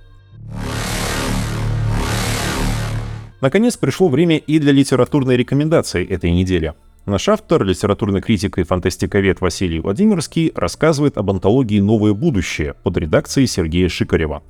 Наконец 3.41 3.75
пришло 3.75 4.07
время 4.07 4.37
и 4.37 4.59
для 4.59 4.71
литературной 4.71 5.35
рекомендации 5.35 6.07
этой 6.07 6.29
недели. 6.31 6.75
Наш 7.07 7.27
автор, 7.27 7.63
литературный 7.63 8.21
критик 8.21 8.59
и 8.59 8.63
фантастиковед 8.63 9.41
Василий 9.41 9.79
Владимирский, 9.79 10.51
рассказывает 10.53 11.17
об 11.17 11.31
антологии 11.31 11.79
«Новое 11.79 12.13
будущее» 12.13 12.75
под 12.83 12.97
редакцией 12.97 13.47
Сергея 13.47 13.89
Шикарева. 13.89 14.43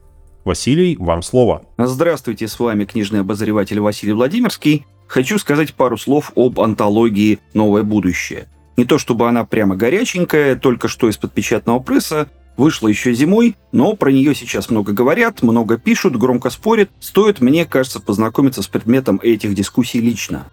Василий, 0.44 0.98
вам 1.00 1.22
слово. 1.22 1.62
Здравствуйте, 1.78 2.50
с 2.50 2.60
вами 2.60 2.84
книжный 2.84 3.22
обозреватель 3.22 3.80
Василий 3.80 4.12
Владимирский. 4.12 4.86
Хочу 5.08 5.40
сказать 5.40 5.74
пару 5.74 5.98
слов 5.98 6.34
об 6.36 6.60
антологии 6.60 7.40
«Новое 7.54 7.84
будущее». 7.84 8.50
Не 8.76 8.84
то 8.84 8.98
чтобы 8.98 9.30
она 9.30 9.46
прямо 9.46 9.78
горяченькая, 9.78 10.58
только 10.58 10.90
что 10.90 11.08
из-под 11.08 11.32
печатного 11.32 11.80
пресса, 11.80 12.30
вышла 12.62 12.88
еще 12.88 13.14
зимой, 13.14 13.56
но 13.72 13.96
про 13.96 14.12
нее 14.12 14.36
сейчас 14.36 14.70
много 14.70 14.94
говорят, 14.94 15.42
много 15.42 15.78
пишут, 15.78 16.16
громко 16.16 16.50
спорят. 16.50 16.90
Стоит, 17.00 17.42
мне 17.42 17.66
кажется, 17.66 18.00
познакомиться 18.00 18.62
с 18.62 18.68
предметом 18.68 19.20
этих 19.22 19.56
дискуссий 19.56 20.00
лично. 20.00 20.48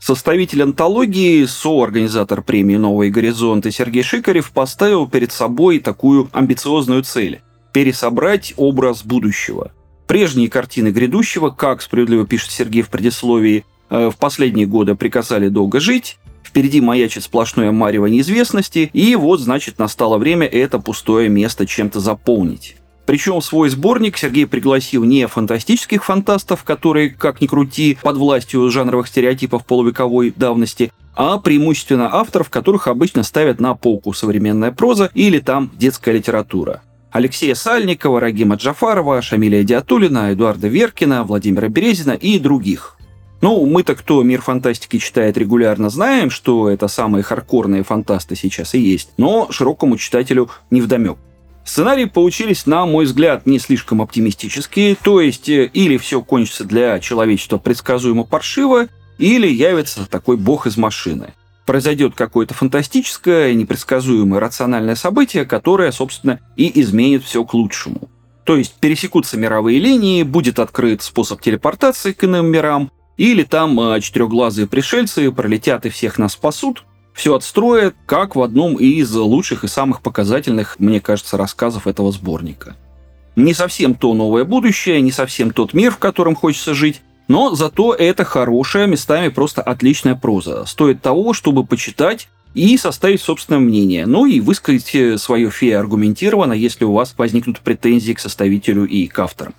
Составитель 0.00 0.64
антологии, 0.64 1.44
соорганизатор 1.44 2.42
премии 2.42 2.76
«Новые 2.76 3.12
горизонты» 3.12 3.70
Сергей 3.70 4.02
Шикарев 4.02 4.50
поставил 4.50 5.06
перед 5.06 5.30
собой 5.30 5.78
такую 5.78 6.28
амбициозную 6.32 7.04
цель– 7.04 7.40
пересобрать 7.72 8.54
образ 8.56 9.04
будущего. 9.04 9.70
Прежние 10.08 10.50
картины 10.50 10.88
грядущего, 10.88 11.50
как 11.50 11.80
справедливо 11.80 12.26
пишет 12.26 12.50
Сергей 12.50 12.82
в 12.82 12.88
предисловии, 12.88 13.64
э, 13.88 14.10
в 14.10 14.16
последние 14.16 14.66
годы 14.66 14.96
приказали 14.96 15.48
долго 15.48 15.78
жить, 15.78 16.18
впереди 16.52 16.82
маячит 16.82 17.24
сплошное 17.24 17.72
марево 17.72 18.06
неизвестности, 18.06 18.90
и 18.92 19.16
вот, 19.16 19.40
значит, 19.40 19.78
настало 19.78 20.18
время 20.18 20.46
это 20.46 20.78
пустое 20.78 21.30
место 21.30 21.66
чем-то 21.66 21.98
заполнить. 21.98 22.76
Причем 23.06 23.40
в 23.40 23.44
свой 23.44 23.70
сборник 23.70 24.18
Сергей 24.18 24.46
пригласил 24.46 25.02
не 25.04 25.26
фантастических 25.26 26.04
фантастов, 26.04 26.62
которые, 26.62 27.08
как 27.08 27.40
ни 27.40 27.46
крути, 27.46 27.96
под 28.02 28.18
властью 28.18 28.68
жанровых 28.70 29.08
стереотипов 29.08 29.64
полувековой 29.64 30.30
давности, 30.36 30.92
а 31.16 31.38
преимущественно 31.38 32.14
авторов, 32.14 32.50
которых 32.50 32.86
обычно 32.86 33.22
ставят 33.22 33.58
на 33.58 33.74
полку 33.74 34.12
современная 34.12 34.72
проза 34.72 35.10
или 35.14 35.38
там 35.38 35.70
детская 35.78 36.12
литература. 36.12 36.82
Алексея 37.10 37.54
Сальникова, 37.54 38.20
Рагима 38.20 38.56
Джафарова, 38.56 39.22
Шамиля 39.22 39.62
Диатулина, 39.62 40.32
Эдуарда 40.32 40.68
Веркина, 40.68 41.24
Владимира 41.24 41.68
Березина 41.68 42.12
и 42.12 42.38
других. 42.38 42.98
Ну, 43.42 43.66
мы-то, 43.66 43.96
кто 43.96 44.22
мир 44.22 44.40
фантастики 44.40 44.98
читает 44.98 45.36
регулярно, 45.36 45.90
знаем, 45.90 46.30
что 46.30 46.70
это 46.70 46.86
самые 46.86 47.24
хардкорные 47.24 47.82
фантасты 47.82 48.36
сейчас 48.36 48.74
и 48.74 48.78
есть, 48.78 49.10
но 49.16 49.48
широкому 49.50 49.98
читателю 49.98 50.48
не 50.70 50.80
вдомек. 50.80 51.18
Сценарии 51.64 52.04
получились, 52.04 52.66
на 52.66 52.86
мой 52.86 53.04
взгляд, 53.04 53.44
не 53.44 53.58
слишком 53.58 54.00
оптимистические, 54.00 54.96
то 54.96 55.20
есть 55.20 55.48
э, 55.48 55.66
или 55.66 55.96
все 55.96 56.22
кончится 56.22 56.64
для 56.64 56.98
человечества 57.00 57.58
предсказуемо 57.58 58.24
паршиво, 58.24 58.86
или 59.18 59.48
явится 59.48 60.08
такой 60.08 60.36
бог 60.36 60.66
из 60.66 60.76
машины 60.76 61.34
произойдет 61.64 62.14
какое-то 62.14 62.54
фантастическое, 62.54 63.54
непредсказуемое 63.54 64.40
рациональное 64.40 64.96
событие, 64.96 65.44
которое, 65.44 65.92
собственно, 65.92 66.40
и 66.56 66.80
изменит 66.80 67.22
все 67.24 67.44
к 67.44 67.54
лучшему. 67.54 68.10
То 68.44 68.56
есть 68.56 68.74
пересекутся 68.80 69.36
мировые 69.36 69.78
линии, 69.78 70.24
будет 70.24 70.58
открыт 70.58 71.02
способ 71.02 71.40
телепортации 71.40 72.12
к 72.12 72.24
иным 72.24 72.46
мирам, 72.46 72.90
или 73.16 73.42
там 73.42 73.78
э, 73.80 74.00
четырехглазые 74.00 74.66
пришельцы 74.66 75.30
пролетят 75.30 75.86
и 75.86 75.90
всех 75.90 76.18
нас 76.18 76.32
спасут, 76.32 76.84
все 77.12 77.34
отстроят, 77.34 77.94
как 78.06 78.36
в 78.36 78.42
одном 78.42 78.76
из 78.76 79.14
лучших 79.14 79.64
и 79.64 79.68
самых 79.68 80.00
показательных, 80.00 80.76
мне 80.78 81.00
кажется, 81.00 81.36
рассказов 81.36 81.86
этого 81.86 82.10
сборника. 82.10 82.76
Не 83.36 83.54
совсем 83.54 83.94
то 83.94 84.14
новое 84.14 84.44
будущее, 84.44 85.00
не 85.00 85.12
совсем 85.12 85.50
тот 85.52 85.74
мир, 85.74 85.92
в 85.92 85.98
котором 85.98 86.34
хочется 86.34 86.74
жить, 86.74 87.02
но 87.28 87.54
зато 87.54 87.94
это 87.94 88.24
хорошая, 88.24 88.86
местами 88.86 89.28
просто 89.28 89.62
отличная 89.62 90.14
проза. 90.14 90.64
Стоит 90.66 91.02
того, 91.02 91.32
чтобы 91.32 91.64
почитать 91.64 92.28
и 92.54 92.76
составить 92.76 93.22
собственное 93.22 93.60
мнение. 93.60 94.06
Ну 94.06 94.26
и 94.26 94.40
высказать 94.40 94.94
э, 94.94 95.16
свое 95.16 95.50
фе 95.50 95.78
аргументированно, 95.78 96.52
если 96.52 96.84
у 96.84 96.92
вас 96.92 97.14
возникнут 97.16 97.60
претензии 97.60 98.12
к 98.12 98.20
составителю 98.20 98.84
и 98.84 99.06
к 99.06 99.18
авторам. 99.18 99.54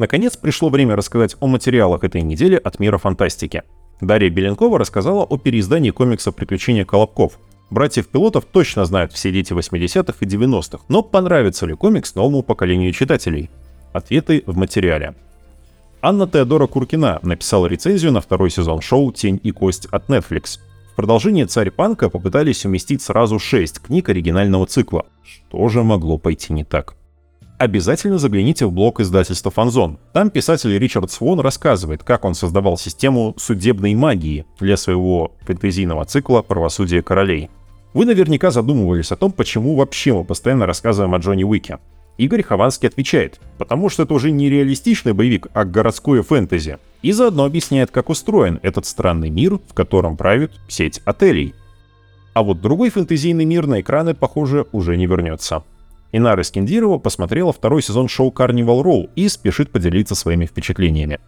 Наконец 0.00 0.34
пришло 0.34 0.70
время 0.70 0.96
рассказать 0.96 1.36
о 1.40 1.46
материалах 1.46 2.04
этой 2.04 2.22
недели 2.22 2.54
от 2.54 2.80
мира 2.80 2.96
фантастики. 2.96 3.64
Дарья 4.00 4.30
Беленкова 4.30 4.78
рассказала 4.78 5.24
о 5.24 5.36
переиздании 5.36 5.90
комикса 5.90 6.32
«Приключения 6.32 6.86
Колобков». 6.86 7.38
Братьев-пилотов 7.68 8.46
точно 8.46 8.86
знают 8.86 9.12
все 9.12 9.30
дети 9.30 9.52
80-х 9.52 10.16
и 10.18 10.24
90-х, 10.24 10.84
но 10.88 11.02
понравится 11.02 11.66
ли 11.66 11.74
комикс 11.74 12.14
новому 12.14 12.42
поколению 12.42 12.94
читателей? 12.94 13.50
Ответы 13.92 14.42
в 14.46 14.56
материале. 14.56 15.16
Анна 16.00 16.26
Теодора 16.26 16.66
Куркина 16.66 17.20
написала 17.22 17.66
рецензию 17.66 18.12
на 18.12 18.22
второй 18.22 18.48
сезон 18.48 18.80
шоу 18.80 19.12
«Тень 19.12 19.38
и 19.42 19.50
кость» 19.50 19.84
от 19.90 20.08
Netflix. 20.08 20.60
В 20.92 20.96
продолжении 20.96 21.44
«Царь 21.44 21.70
Панка» 21.70 22.08
попытались 22.08 22.64
уместить 22.64 23.02
сразу 23.02 23.38
шесть 23.38 23.80
книг 23.80 24.08
оригинального 24.08 24.64
цикла. 24.64 25.04
Что 25.22 25.68
же 25.68 25.82
могло 25.82 26.16
пойти 26.16 26.54
не 26.54 26.64
так? 26.64 26.94
Обязательно 27.60 28.16
загляните 28.16 28.64
в 28.64 28.72
блог 28.72 29.00
издательства 29.00 29.50
«Фанзон». 29.50 29.98
Там 30.14 30.30
писатель 30.30 30.78
Ричард 30.78 31.10
Свон 31.10 31.40
рассказывает, 31.40 32.02
как 32.02 32.24
он 32.24 32.32
создавал 32.32 32.78
систему 32.78 33.34
судебной 33.36 33.94
магии 33.94 34.46
для 34.58 34.78
своего 34.78 35.32
фэнтезийного 35.42 36.06
цикла 36.06 36.40
«Правосудие 36.40 37.02
королей». 37.02 37.50
Вы 37.92 38.06
наверняка 38.06 38.50
задумывались 38.50 39.12
о 39.12 39.16
том, 39.16 39.30
почему 39.30 39.76
вообще 39.76 40.14
мы 40.14 40.24
постоянно 40.24 40.64
рассказываем 40.64 41.14
о 41.14 41.18
Джонни 41.18 41.44
Уике. 41.44 41.80
Игорь 42.16 42.42
Хованский 42.42 42.88
отвечает, 42.88 43.38
потому 43.58 43.90
что 43.90 44.04
это 44.04 44.14
уже 44.14 44.30
не 44.30 44.48
реалистичный 44.48 45.12
боевик, 45.12 45.48
а 45.52 45.66
городское 45.66 46.22
фэнтези. 46.22 46.78
И 47.02 47.12
заодно 47.12 47.44
объясняет, 47.44 47.90
как 47.90 48.08
устроен 48.08 48.58
этот 48.62 48.86
странный 48.86 49.28
мир, 49.28 49.58
в 49.68 49.74
котором 49.74 50.16
правит 50.16 50.52
сеть 50.66 51.02
отелей. 51.04 51.54
А 52.32 52.42
вот 52.42 52.62
другой 52.62 52.88
фэнтезийный 52.88 53.44
мир 53.44 53.66
на 53.66 53.82
экраны, 53.82 54.14
похоже, 54.14 54.64
уже 54.72 54.96
не 54.96 55.04
вернется. 55.04 55.62
Инара 56.12 56.42
Скиндирова 56.42 56.98
посмотрела 56.98 57.52
второй 57.52 57.82
сезон 57.82 58.08
шоу 58.08 58.32
Carnival 58.32 58.82
Row 58.82 59.10
и 59.14 59.28
спешит 59.28 59.70
поделиться 59.70 60.14
своими 60.14 60.46
впечатлениями. 60.46 61.20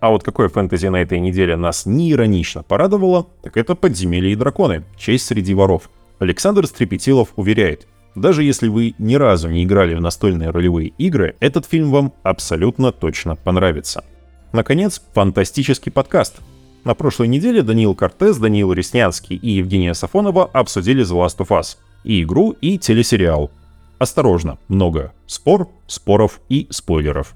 А 0.00 0.10
вот 0.10 0.22
какое 0.22 0.48
фэнтези 0.48 0.88
на 0.88 0.96
этой 0.96 1.20
неделе 1.20 1.56
нас 1.56 1.86
не 1.86 2.12
иронично 2.12 2.62
порадовало, 2.62 3.28
так 3.42 3.56
это 3.56 3.74
«Подземелья 3.74 4.30
и 4.30 4.36
драконы. 4.36 4.84
Честь 4.98 5.26
среди 5.26 5.54
воров». 5.54 5.88
Александр 6.18 6.66
Стрепетилов 6.66 7.32
уверяет, 7.36 7.86
даже 8.14 8.44
если 8.44 8.68
вы 8.68 8.94
ни 8.98 9.14
разу 9.14 9.48
не 9.48 9.64
играли 9.64 9.94
в 9.94 10.00
настольные 10.00 10.50
ролевые 10.50 10.88
игры, 10.98 11.36
этот 11.40 11.66
фильм 11.66 11.90
вам 11.90 12.12
абсолютно 12.22 12.92
точно 12.92 13.34
понравится. 13.34 14.04
Наконец, 14.52 15.02
фантастический 15.14 15.90
подкаст. 15.90 16.36
На 16.84 16.94
прошлой 16.94 17.28
неделе 17.28 17.62
Даниил 17.62 17.94
Кортес, 17.94 18.36
Даниил 18.36 18.72
Реснянский 18.72 19.36
и 19.36 19.52
Евгения 19.52 19.94
Сафонова 19.94 20.44
обсудили 20.52 21.04
The 21.04 21.26
Last 21.26 21.38
of 21.38 21.48
Us. 21.48 21.76
И 22.04 22.22
игру, 22.22 22.50
и 22.60 22.78
телесериал. 22.78 23.50
Осторожно, 24.04 24.58
много 24.68 25.14
спор, 25.26 25.66
споров 25.86 26.42
и 26.50 26.66
спойлеров. 26.68 27.34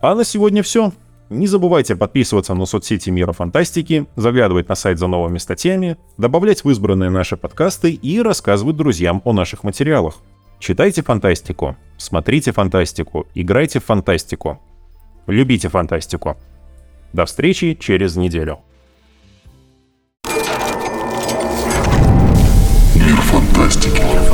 А 0.00 0.14
на 0.14 0.22
сегодня 0.22 0.62
все. 0.62 0.92
Не 1.30 1.48
забывайте 1.48 1.96
подписываться 1.96 2.54
на 2.54 2.64
соцсети 2.64 3.10
Мира 3.10 3.32
Фантастики, 3.32 4.06
заглядывать 4.14 4.68
на 4.68 4.76
сайт 4.76 5.00
за 5.00 5.08
новыми 5.08 5.38
статьями, 5.38 5.96
добавлять 6.16 6.62
в 6.62 6.70
избранные 6.70 7.10
наши 7.10 7.36
подкасты 7.36 7.90
и 7.90 8.22
рассказывать 8.22 8.76
друзьям 8.76 9.20
о 9.24 9.32
наших 9.32 9.64
материалах. 9.64 10.18
Читайте 10.60 11.02
фантастику, 11.02 11.74
смотрите 11.96 12.52
фантастику, 12.52 13.26
играйте 13.34 13.80
в 13.80 13.84
фантастику. 13.84 14.60
Любите 15.26 15.68
фантастику. 15.68 16.36
До 17.12 17.24
встречи 17.24 17.76
через 17.80 18.14
неделю. 18.14 18.60
Фантастики. 23.54 24.33